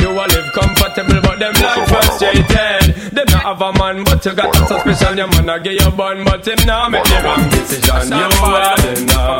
You 0.00 0.10
a 0.10 0.24
live 0.28 0.52
comfortable 0.52 1.20
but 1.22 1.38
them 1.38 1.54
life 1.54 1.88
frustrated. 1.88 2.94
Them 3.16 3.26
not 3.30 3.42
have 3.42 3.62
a 3.62 3.72
man 3.72 4.04
but 4.04 4.24
you 4.24 4.34
got 4.34 4.52
that 4.52 4.68
suspicion 4.68 5.16
Your 5.16 5.28
man 5.28 5.48
a 5.48 5.58
give 5.58 5.72
you 5.72 5.90
bun 5.90 6.24
but 6.24 6.46
him 6.46 6.58
now 6.66 6.88
make 6.88 7.04
the 7.04 7.20
wrong 7.24 7.48
decision. 7.48 8.08
You 8.12 8.28
are 8.44 8.76
them 8.76 9.06
now 9.06 9.38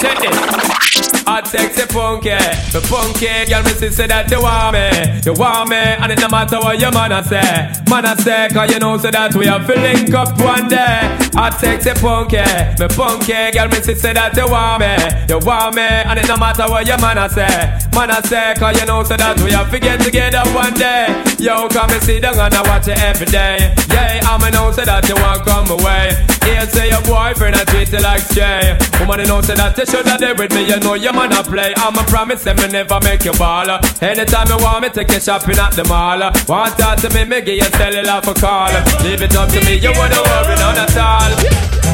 Check 0.00 0.18
this 0.20 0.89
Hot 1.30 1.46
sexy 1.46 1.86
punky, 1.86 2.34
the 2.74 2.82
punky 2.90 3.30
girl 3.46 3.62
me 3.62 3.70
say 3.70 4.10
that 4.10 4.26
you 4.34 4.42
want 4.42 4.74
me, 4.74 4.90
you 5.22 5.30
want 5.38 5.70
me, 5.70 5.78
and 5.78 6.10
it 6.10 6.18
no 6.18 6.26
matter 6.26 6.58
what 6.58 6.80
your 6.82 6.90
man 6.90 7.14
a 7.14 7.22
say, 7.22 7.70
man 7.86 8.02
a 8.02 8.18
say, 8.18 8.50
cause 8.50 8.66
you 8.66 8.82
know 8.82 8.98
so 8.98 9.14
that 9.14 9.30
we 9.38 9.46
to 9.46 9.74
link 9.78 10.10
up 10.10 10.34
one 10.42 10.66
day. 10.66 11.06
Hot 11.38 11.54
sexy 11.54 11.94
punky, 12.02 12.42
the 12.74 12.90
punky 12.98 13.54
girl 13.54 13.70
me 13.70 13.78
say 13.78 14.10
that 14.10 14.34
you 14.34 14.50
want 14.50 14.82
me, 14.82 14.90
you 15.30 15.38
want 15.46 15.78
me, 15.78 15.86
and 15.86 16.18
it 16.18 16.26
no 16.26 16.34
matter 16.34 16.66
what 16.66 16.82
your 16.82 16.98
man 16.98 17.22
a 17.22 17.30
say, 17.30 17.78
man 17.94 18.10
a 18.10 18.18
say, 18.26 18.58
cause 18.58 18.74
you 18.74 18.86
know 18.90 19.06
so 19.06 19.14
that 19.14 19.38
we 19.38 19.54
have 19.54 19.70
to 19.70 19.78
get 19.78 20.02
together 20.02 20.42
one 20.50 20.74
day. 20.74 21.14
Yo, 21.38 21.70
come 21.70 21.94
and 21.94 22.02
sit 22.02 22.26
down 22.26 22.42
and 22.42 22.58
I 22.58 22.62
watch 22.66 22.90
it 22.90 22.98
every 22.98 23.30
day. 23.30 23.70
Yeah, 23.86 24.18
I'ma 24.26 24.50
know 24.50 24.74
so 24.74 24.82
that 24.82 25.06
you 25.06 25.14
want 25.14 25.46
come 25.46 25.78
away. 25.78 26.39
Here 26.44 26.66
say 26.68 26.88
your 26.90 27.02
boyfriend 27.02 27.56
I 27.56 27.64
treat 27.64 27.92
you 27.92 28.00
like 28.00 28.20
stray. 28.20 28.78
Woman, 28.98 29.20
you 29.20 29.26
know 29.26 29.40
say 29.40 29.54
that 29.54 29.76
you 29.76 29.86
should 29.86 30.06
have 30.06 30.20
there 30.20 30.34
with 30.34 30.52
me, 30.52 30.66
you 30.68 30.78
know 30.80 30.94
you 30.94 31.12
man 31.12 31.32
a 31.32 31.42
play. 31.42 31.72
I'm 31.76 31.96
a 31.96 32.04
promise 32.04 32.42
them 32.44 32.56
me 32.56 32.68
never 32.68 33.00
make 33.00 33.24
you 33.24 33.32
ball. 33.32 33.68
Anytime 34.00 34.48
you 34.48 34.58
want 34.58 34.82
me, 34.82 34.88
take 34.88 35.10
you 35.12 35.20
shopping 35.20 35.58
at 35.58 35.72
the 35.72 35.84
mall. 35.84 36.20
Want 36.48 36.76
talk 36.78 36.98
to 37.04 37.08
me, 37.12 37.24
me 37.24 37.40
give 37.40 37.60
you 37.60 37.70
cellular 37.76 38.20
for 38.22 38.34
call. 38.34 38.72
Leave 39.04 39.22
it 39.22 39.36
up 39.36 39.48
to 39.50 39.60
me, 39.64 39.76
you 39.76 39.92
wouldn't 39.92 40.24
worry 40.26 40.56
none 40.56 40.80
at 40.80 40.96
all. 40.96 41.32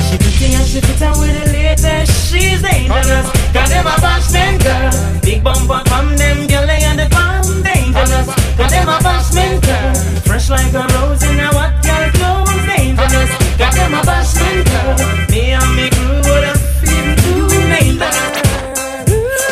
She 0.07 0.17
pretty 0.19 0.55
and 0.55 0.67
she 0.67 0.81
fit 0.81 1.03
out 1.03 1.19
with 1.19 1.35
the 1.35 1.51
latest. 1.53 2.31
She's 2.31 2.63
dangerous. 2.63 3.27
Got 3.51 3.69
them 3.69 3.87
a 3.87 3.97
bash 3.99 4.29
them 4.31 4.59
girl. 4.59 4.91
Big 5.23 5.43
bumper 5.43 5.83
from 5.91 6.17
them 6.17 6.47
girl, 6.47 6.67
they 6.67 6.83
and 6.87 6.99
the 6.99 7.09
farm 7.11 7.63
dangerous. 7.63 8.27
Got 8.55 8.71
them 8.71 8.89
a 8.89 8.99
bash 9.03 9.31
them 9.31 9.61
girl. 9.61 9.95
Fresh 10.23 10.51
like 10.51 10.75
a 10.75 10.87
rose 10.95 11.23
in 11.23 11.41
a 11.41 11.49
what 11.55 11.75
girl 11.83 12.11
clothes 12.15 12.67
dangerous. 12.67 13.46
Got 13.59 13.73
them 13.73 13.95
a 13.95 14.03
bash 14.05 14.35
girl. 14.35 14.97
Me 15.31 15.53
and 15.57 15.77
me 15.77 15.89
crew 15.89 16.21
would 16.29 16.45
have 16.45 16.61
feel 16.85 17.09
too 17.25 17.49
dangerous. 17.49 18.19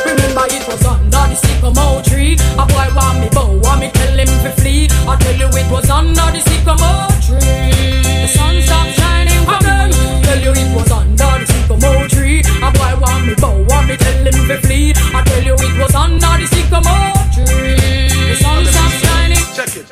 Remember 0.04 0.44
it 0.52 0.64
was 0.68 0.84
under 0.84 1.24
the 1.32 1.36
sycamore 1.40 2.02
tree. 2.02 2.36
A 2.60 2.66
boy 2.68 2.88
want 2.92 3.20
me 3.20 3.28
bow, 3.32 3.56
want 3.64 3.80
me 3.80 3.90
tell 3.90 4.12
him 4.12 4.28
to 4.28 4.52
flee. 4.60 4.88
I 5.08 5.16
tell 5.16 5.36
you 5.40 5.48
it 5.48 5.70
was 5.72 5.88
under 5.88 6.28
the 6.36 6.40
sycamore 6.44 7.16
tree. 7.24 7.72
The 8.20 8.28
sun 8.28 8.60
shining 8.60 9.44
for. 9.48 9.56
Tell 9.64 10.40
you 10.40 10.52
it 10.52 10.70
was 10.76 10.90
under 10.92 11.32
the 11.40 11.46
sycamore 11.48 12.08
tree. 12.08 12.44
A 12.60 12.68
boy 12.76 12.92
want 13.00 13.26
me 13.26 13.34
bow, 13.40 13.56
want 13.72 13.88
me 13.88 13.96
tell 13.96 14.20
him 14.20 14.36
to 14.52 14.56
flee. 14.60 14.92
I 15.16 15.24
tell 15.24 15.42
you 15.42 15.54
it 15.56 15.74
was 15.80 15.94
under 15.94 16.36
the 16.36 16.46
sycamore 16.52 17.24
tree. 17.32 18.12
The 18.28 18.36
sun 18.36 18.64
shining. 18.68 19.44
Check 19.56 19.72
it. 19.80 19.88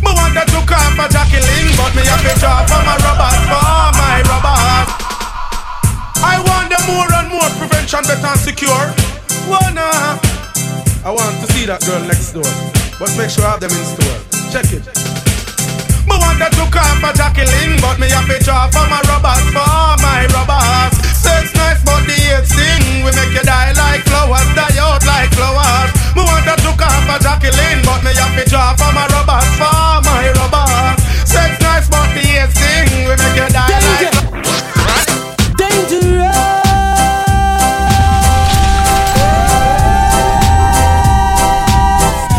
Me 0.00 0.10
wanted 0.16 0.48
to 0.48 0.66
have 2.16 2.34
to 2.34 2.40
draw 2.40 2.64
for 2.66 2.82
my 2.84 2.96
robbers, 3.04 3.40
for 3.50 3.92
my 4.00 4.16
robbers. 4.24 4.88
I 6.24 6.40
want 6.48 6.72
them 6.72 6.82
more 6.88 7.10
and 7.12 7.28
more 7.28 7.50
prevention, 7.60 8.02
better 8.08 8.26
and 8.26 8.40
secure. 8.40 8.86
Wanna? 9.48 10.16
I 11.04 11.10
want 11.12 11.36
to 11.44 11.46
see 11.52 11.66
that 11.66 11.84
girl 11.84 12.00
next 12.08 12.32
door, 12.32 12.48
but 12.98 13.12
make 13.16 13.30
sure 13.30 13.44
I 13.44 13.56
have 13.56 13.60
them 13.60 13.70
in 13.70 13.84
store. 13.84 14.18
Check 14.50 14.72
it. 14.72 14.84
Me 16.08 16.14
wanted 16.16 16.52
to 16.56 16.64
call 16.70 16.94
for 17.02 17.12
Jacqueline, 17.14 17.78
but 17.82 17.98
me 18.00 18.08
have 18.08 18.26
to 18.26 18.38
draw 18.42 18.66
for 18.72 18.86
my 18.88 19.02
robbers, 19.06 19.44
for 19.52 19.94
my 20.00 20.26
robbers. 20.32 20.94
Sex 21.14 21.52
nice, 21.54 21.82
but 21.84 22.02
the 22.06 22.16
hate 22.16 22.46
sting. 22.46 23.04
We 23.04 23.10
make 23.12 23.34
you 23.34 23.44
die 23.44 23.74
like 23.76 24.02
flowers, 24.08 24.48
die 24.56 24.78
out 24.80 25.04
like 25.04 25.30
flowers. 25.36 25.90
Me 26.16 26.22
wanted 26.24 26.58
to 26.64 26.72
call 26.74 26.98
for 27.06 27.18
Jacqueline, 27.22 27.84
but 27.84 28.00
me 28.02 28.14
have 28.14 28.34
to 28.34 28.44
draw 28.48 28.74
for 28.74 28.90
my 28.94 29.06
robbers, 29.14 29.50
for 29.60 29.85
We 33.16 33.22
make 33.24 33.36
you 33.36 33.48
die 33.48 33.68
like 33.68 34.12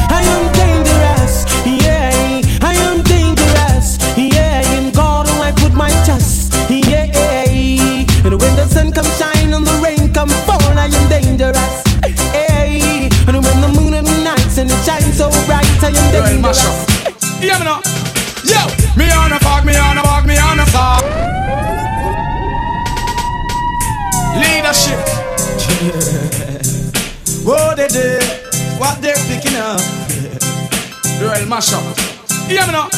I 0.10 0.22
am 0.22 0.44
dangerous, 0.54 1.46
yeah. 1.66 2.42
I 2.62 2.74
am 2.74 3.02
dangerous, 3.04 3.98
yeah. 4.18 4.78
In 4.78 4.92
God 4.92 5.26
oh, 5.30 5.42
I 5.42 5.52
put 5.52 5.74
my 5.74 5.90
trust, 6.06 6.54
yeah. 6.70 7.06
And 8.26 8.40
when 8.40 8.56
the 8.56 8.66
sun 8.68 8.92
comes 8.92 9.18
shine 9.18 9.54
and 9.54 9.66
the 9.66 9.74
rain 9.84 10.14
come 10.14 10.30
fall, 10.46 10.62
I 10.78 10.86
am 10.86 11.10
dangerous, 11.10 11.84
yeah. 12.04 13.10
And 13.28 13.44
when 13.44 13.62
the 13.62 13.70
moon 13.74 13.94
the 13.94 14.62
and 14.62 14.70
it 14.70 14.86
shines 14.86 15.18
so 15.18 15.30
bright, 15.48 15.66
I 15.82 15.90
am 15.90 16.12
dangerous. 16.12 17.42
Yeah, 17.42 17.58
me 17.60 17.66
now. 17.66 17.82
Yo, 18.44 18.77
Leadership. 24.68 25.00
Whoa, 27.48 27.56
oh, 27.56 27.74
they 27.74 27.88
did 27.88 28.22
what 28.78 29.00
they're 29.02 29.16
picking 29.24 29.56
up. 29.56 29.80
The 29.80 31.24
real 31.24 31.48
mashup. 31.48 31.80
Yeah, 32.52 32.68
me. 32.68 32.92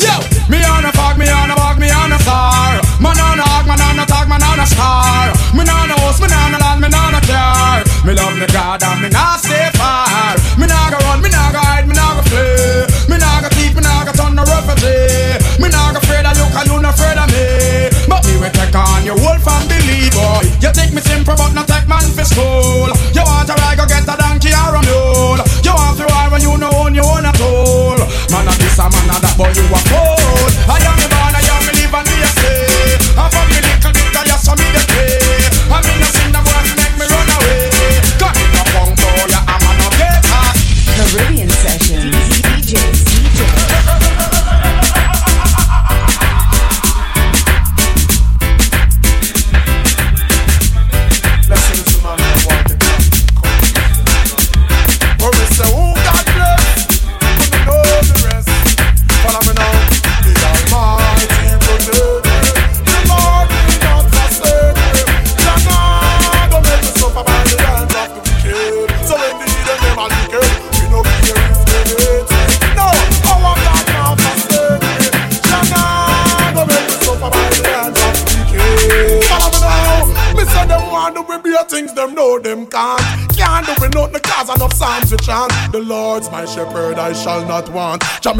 Yo, 0.00 0.08
me 0.48 0.64
on 0.64 0.88
a 0.88 0.92
fog, 0.96 1.18
me 1.18 1.28
on 1.28 1.50
a 1.50 1.54
fog, 1.54 1.76
me 1.78 1.90
on 1.92 2.12
a 2.12 2.18
star. 2.18 2.80
Man 2.96 3.20
on 3.20 3.38
a 3.38 3.44
hog, 3.44 3.68
man 3.68 3.82
on 3.84 4.00
a 4.00 4.06
tag, 4.08 4.26
man 4.26 4.42
on 4.42 4.58
a 4.58 4.64
star. 4.64 5.36
Me 5.52 5.60
on 5.68 5.90
a 5.92 6.00
host, 6.00 6.22
me 6.22 6.32
on 6.32 6.54
a 6.54 6.58
land, 6.58 6.80
me 6.80 6.88
on 6.88 7.14
a 7.14 7.20
car. 7.28 7.84
Me 8.08 8.14
love 8.14 8.32
me 8.40 8.46
God 8.46 8.82
and 8.82 9.02
me 9.02 9.10
not 9.10 9.44
far. 9.76 9.81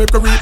make 0.02 0.41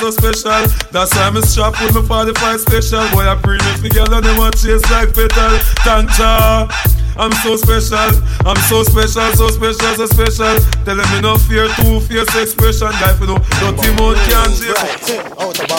so 0.00 0.10
special. 0.10 0.64
That's 0.90 1.14
why 1.14 1.28
I'm 1.28 1.36
a 1.36 1.42
strap 1.42 1.76
with 1.80 1.94
my 1.94 2.24
45 2.32 2.60
special. 2.60 3.04
Boy, 3.12 3.28
I 3.28 3.34
bring 3.36 3.60
it 3.60 3.82
together, 3.82 4.20
they 4.20 4.36
want 4.38 4.56
chase 4.56 4.80
like 4.90 5.12
petal. 5.12 5.60
Thank 5.84 6.08
ya. 6.18 6.68
I'm 7.20 7.32
so 7.44 7.54
special, 7.56 8.16
I'm 8.48 8.56
so 8.64 8.82
special, 8.82 9.28
so 9.36 9.48
special, 9.52 9.92
so 9.92 10.06
special. 10.06 10.56
Tell 10.88 10.96
them 10.96 11.04
me 11.12 11.20
no 11.20 11.36
fear, 11.36 11.68
two 11.76 12.00
fierce 12.00 12.32
expression. 12.32 12.88
Guy, 12.96 13.12
you 13.20 13.26
know, 13.28 13.36
dirty 13.60 13.92
mouth 14.00 14.16
can't 14.24 14.56
jail. 14.56 14.72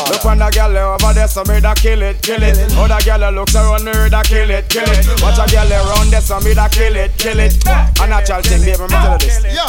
Look 0.06 0.26
on 0.26 0.38
the 0.38 0.52
girl 0.54 0.78
over 0.78 1.14
there, 1.18 1.28
so 1.28 1.42
me 1.50 1.60
da 1.60 1.74
kill 1.74 2.04
it, 2.04 2.22
kill 2.22 2.44
it. 2.44 2.60
Other 2.78 2.94
the 2.94 3.18
girl 3.18 3.32
looks 3.34 3.56
around 3.56 3.86
me, 3.86 4.10
da 4.10 4.22
kill 4.22 4.52
it, 4.52 4.70
kill 4.70 4.86
it. 4.86 5.02
Watch 5.24 5.42
a 5.42 5.50
girl 5.50 5.72
around 5.72 6.12
there, 6.12 6.22
so 6.22 6.40
me 6.42 6.54
da 6.54 6.68
kill 6.70 6.96
it, 6.96 7.18
kill 7.18 7.40
it. 7.40 7.58
A 7.66 8.06
natural 8.06 8.44
thing, 8.44 8.62
baby, 8.62 8.84
me 8.84 8.88
tell 8.90 9.14
you 9.14 9.26
this. 9.26 9.42
Yeah, 9.42 9.66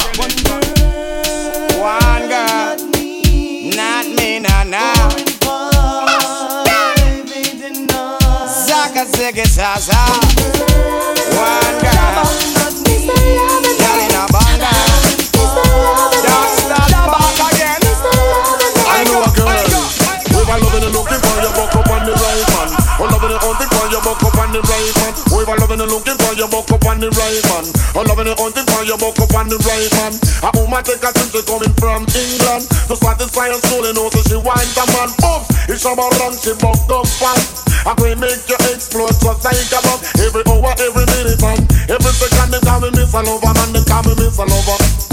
take 9.13 9.37
it. 9.37 9.57
One 11.33 11.77
girl, 11.79 12.17
a. 12.17 12.33
Don't 16.23 16.49
stop 16.57 17.13
again. 17.47 17.83
I 18.89 19.05
know 19.05 19.21
a 19.21 19.29
girl 19.31 19.53
for 21.23 21.37
you, 21.41 21.51
up 21.53 21.89
on 21.89 22.05
the 22.05 22.13
right 22.13 22.47
man. 22.53 22.69
For 23.63 23.87
you, 23.89 23.97
up 23.97 24.23
on 24.23 24.51
the 24.51 24.61
right 24.61 24.93
man. 24.97 25.13
I 25.43 25.55
love 25.59 25.77
and 25.77 25.85
looking 25.85 26.17
for 26.17 26.33
you, 26.33 26.45
up 26.45 26.85
on 26.85 26.99
the 26.99 27.09
right 27.13 27.43
man. 27.49 27.65
Hunting 27.93 28.65
for 28.65 28.83
you, 28.83 28.97
walk 28.99 29.19
up 29.19 29.33
on 29.35 29.47
the 29.47 29.57
right 29.63 29.91
man. 29.93 30.13
A 30.43 30.49
woman 30.57 30.83
take 30.83 31.03
a 31.03 31.13
trip 31.13 31.31
to 31.31 31.41
coming 31.47 31.73
from 31.79 32.03
England 32.11 32.67
to 32.89 32.95
satisfy 32.95 33.47
her 33.47 33.61
soul 33.69 33.85
and 33.85 33.97
also 33.97 34.19
she 34.27 34.35
wants 34.35 34.75
a 34.75 34.85
man. 34.91 35.09
Oops, 35.23 35.69
it's 35.69 35.85
about 35.85 36.11
run, 36.19 36.35
she 36.35 36.53
bucked 36.59 36.91
up 36.91 37.07
fast. 37.07 37.62
I 37.85 37.93
will 37.99 38.15
make 38.15 38.47
you 38.47 38.55
explode 38.71 39.11
just 39.19 39.43
like 39.43 39.73
a 39.75 39.79
bomb 39.83 39.99
Every 40.19 40.43
hour, 40.47 40.73
every 40.79 41.05
minute, 41.05 41.43
and 41.43 41.91
every 41.91 42.13
second 42.15 42.51
they 42.51 42.59
call 42.59 42.79
me 42.79 42.91
Miss 42.91 43.13
Lover, 43.13 43.53
man, 43.53 43.73
they 43.73 43.83
call 43.83 44.03
me 44.03 44.15
Miss 44.15 44.39
Lover. 44.39 45.12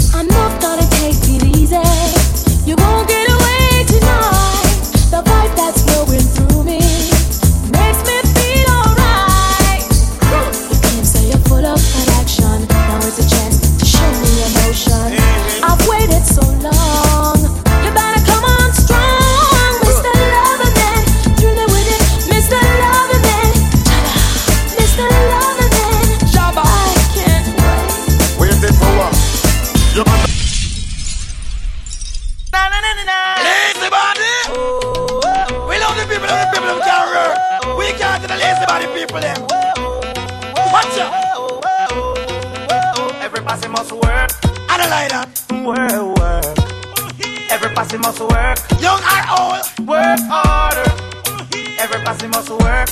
work. 52.57 52.89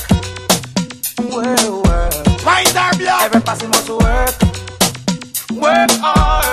Well, 1.18 1.82
work. 1.82 2.44
Mind 2.44 2.76
our 2.76 2.92
blood. 2.96 3.22
Every 3.24 3.40
passing 3.40 3.70
must 3.70 3.88
work. 3.88 4.34
Work 5.52 5.90
hard. 6.00 6.49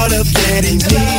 Short 0.00 0.12
of 0.12 0.32
getting 0.32 0.78
me 0.78 1.09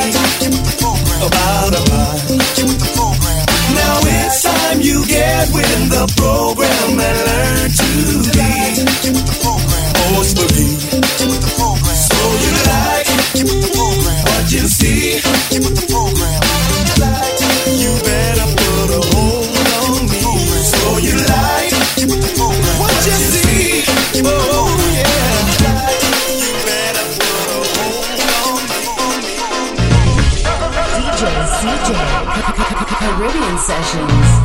Sessions. 33.62 34.41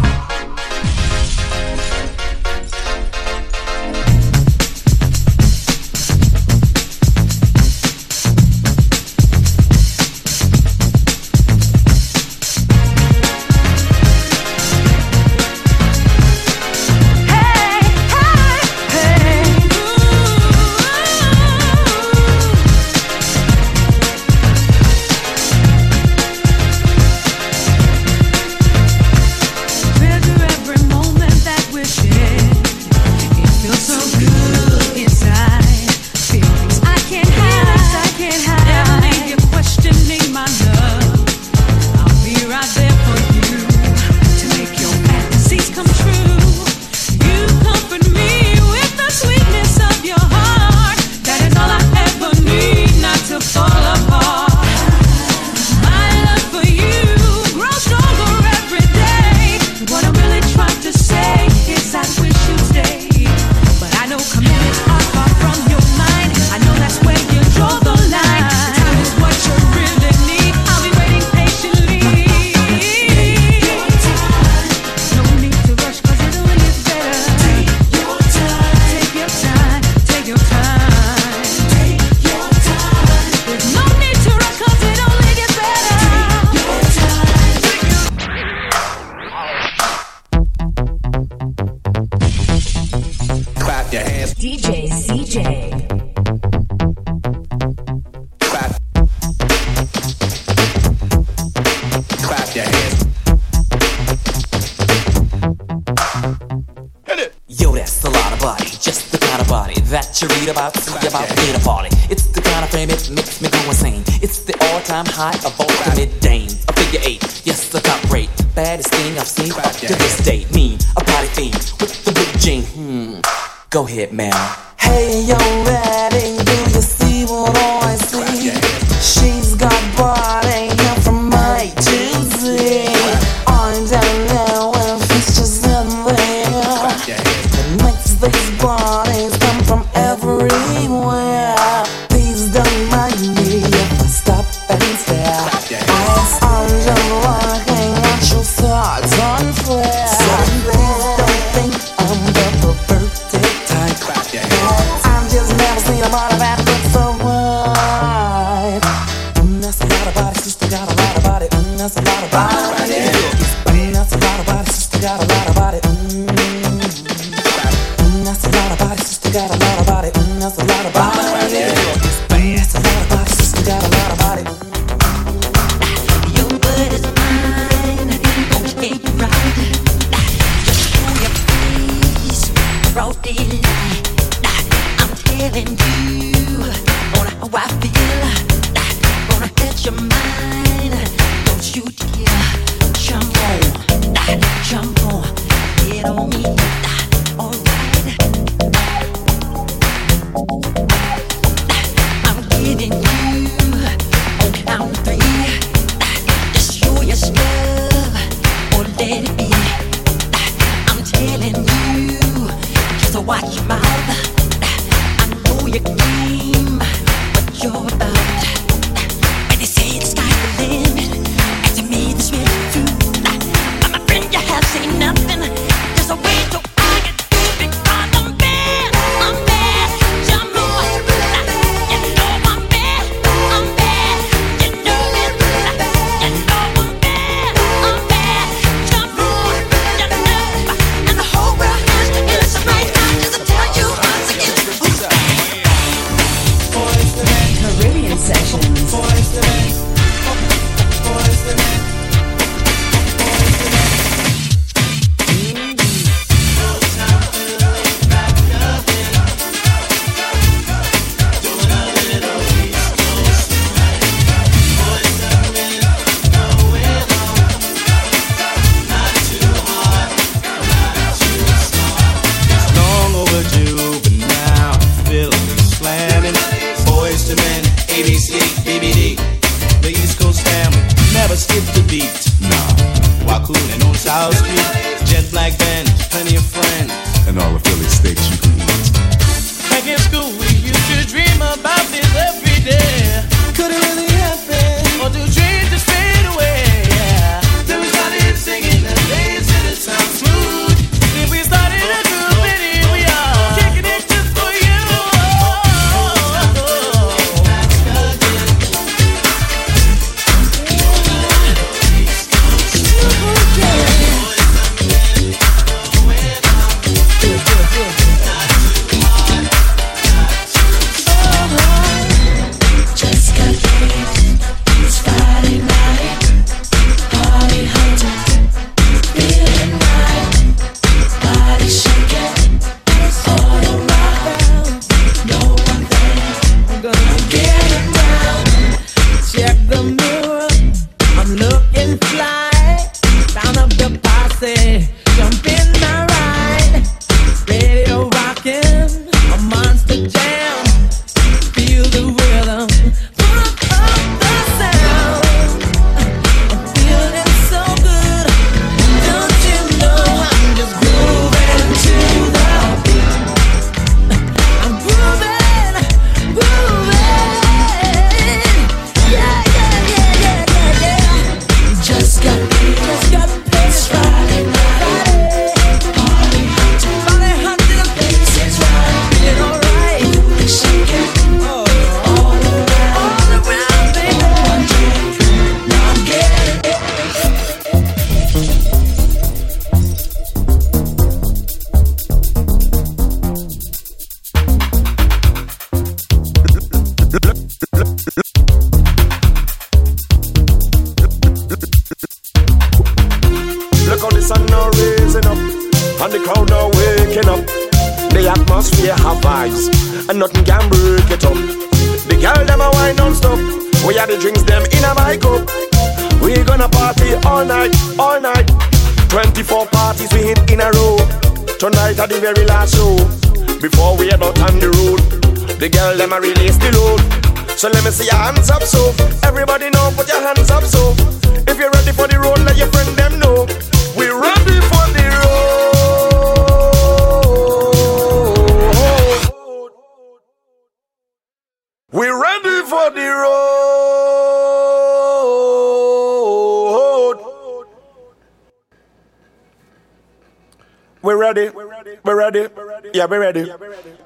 Yeah, 452.97 453.05
we 453.05 453.19
ready. 453.19 453.45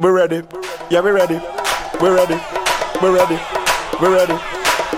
We're 0.00 0.12
ready. 0.12 0.42
Yeah, 0.90 1.00
we 1.00 1.12
ready. 1.12 1.38
We're 2.00 2.16
ready. 2.16 2.34
We're 3.00 3.14
ready. 3.14 3.38
We're 4.02 4.10
ready. 4.10 4.34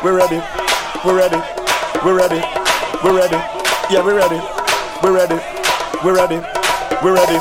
We're 0.02 0.16
ready. 0.16 0.40
We're 1.04 1.12
ready. 1.20 1.36
We're 2.00 2.16
ready. 2.16 2.40
We're 3.04 3.16
ready. 3.20 3.36
Yeah, 3.92 4.00
we're 4.00 4.16
ready. 4.16 4.40
We're 5.02 5.12
ready. 5.12 5.36
We're 6.02 6.16
ready. 6.16 6.40
We're 7.04 7.12
ready. 7.12 7.36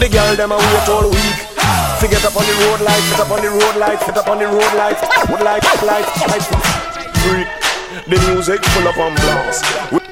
The 0.00 0.08
girl 0.08 0.34
them 0.36 0.52
a 0.52 0.56
wait 0.56 0.88
all 0.88 1.04
week. 1.04 1.36
To 2.00 2.08
get 2.08 2.24
up 2.24 2.34
on 2.34 2.48
the 2.48 2.56
road 2.56 2.80
lights. 2.80 3.10
get 3.12 3.20
up 3.20 3.30
on 3.30 3.42
the 3.44 3.50
road 3.50 3.76
lights. 3.76 4.06
get 4.06 4.16
up 4.16 4.28
on 4.28 4.38
the 4.38 4.46
road 4.46 4.72
lights. 4.72 5.02
road 5.28 5.44
lights, 5.44 5.82
lights, 5.84 6.16
light. 6.32 6.48
Freak. 7.28 7.48
The 8.08 8.16
music 8.32 8.64
full 8.64 8.88
of 8.88 8.94
ambiance. 8.94 10.07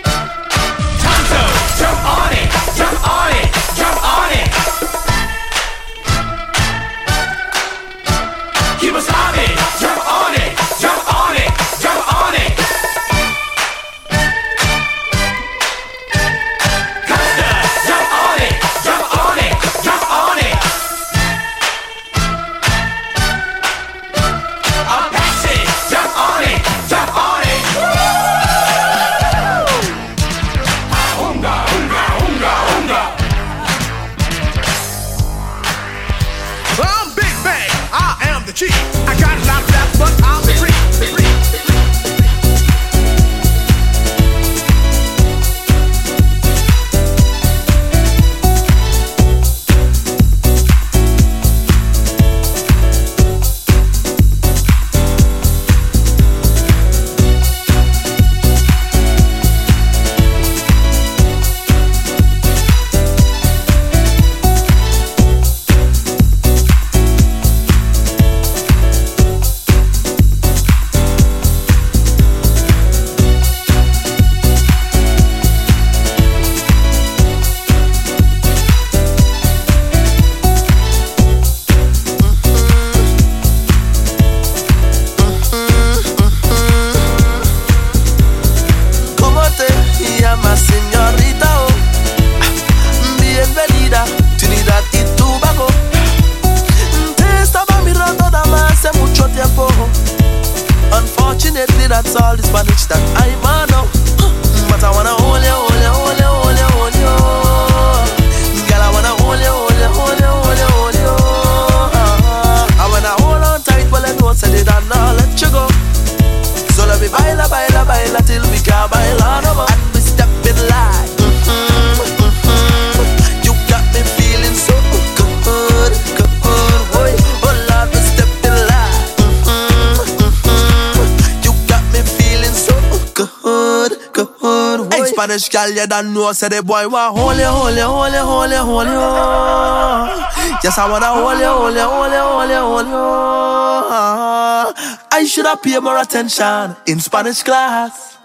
you 135.77 135.87
don't 135.87 136.15
know, 136.15 136.33
say 136.33 136.49
the 136.49 136.63
boy 136.63 136.89
want 136.89 137.17
holy, 137.17 137.43
holy, 137.43 137.81
holy, 137.81 138.19
holy, 138.19 138.57
holy, 138.57 138.91
oh. 138.91 140.31
Yes, 140.65 140.79
I 140.79 140.89
wanna 140.91 141.07
hold 141.07 141.37
holy, 141.37 141.81
hold 141.81 142.13
holy, 142.13 142.55
hold 142.55 142.87
oh. 142.89 144.75
I 145.13 145.25
should 145.25 145.47
have 145.47 145.63
paid 145.63 145.81
more 145.83 145.99
attention 145.99 146.77
in 146.87 147.01
Spanish 147.01 147.43
class. 147.43 148.17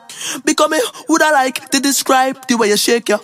Because 0.46 0.70
me 0.70 0.80
would 1.10 1.22
I 1.22 1.32
like 1.32 1.70
to 1.72 1.80
describe 1.80 2.48
the 2.48 2.56
way 2.56 2.70
you 2.70 2.78
shake 2.78 3.10
your 3.10 3.20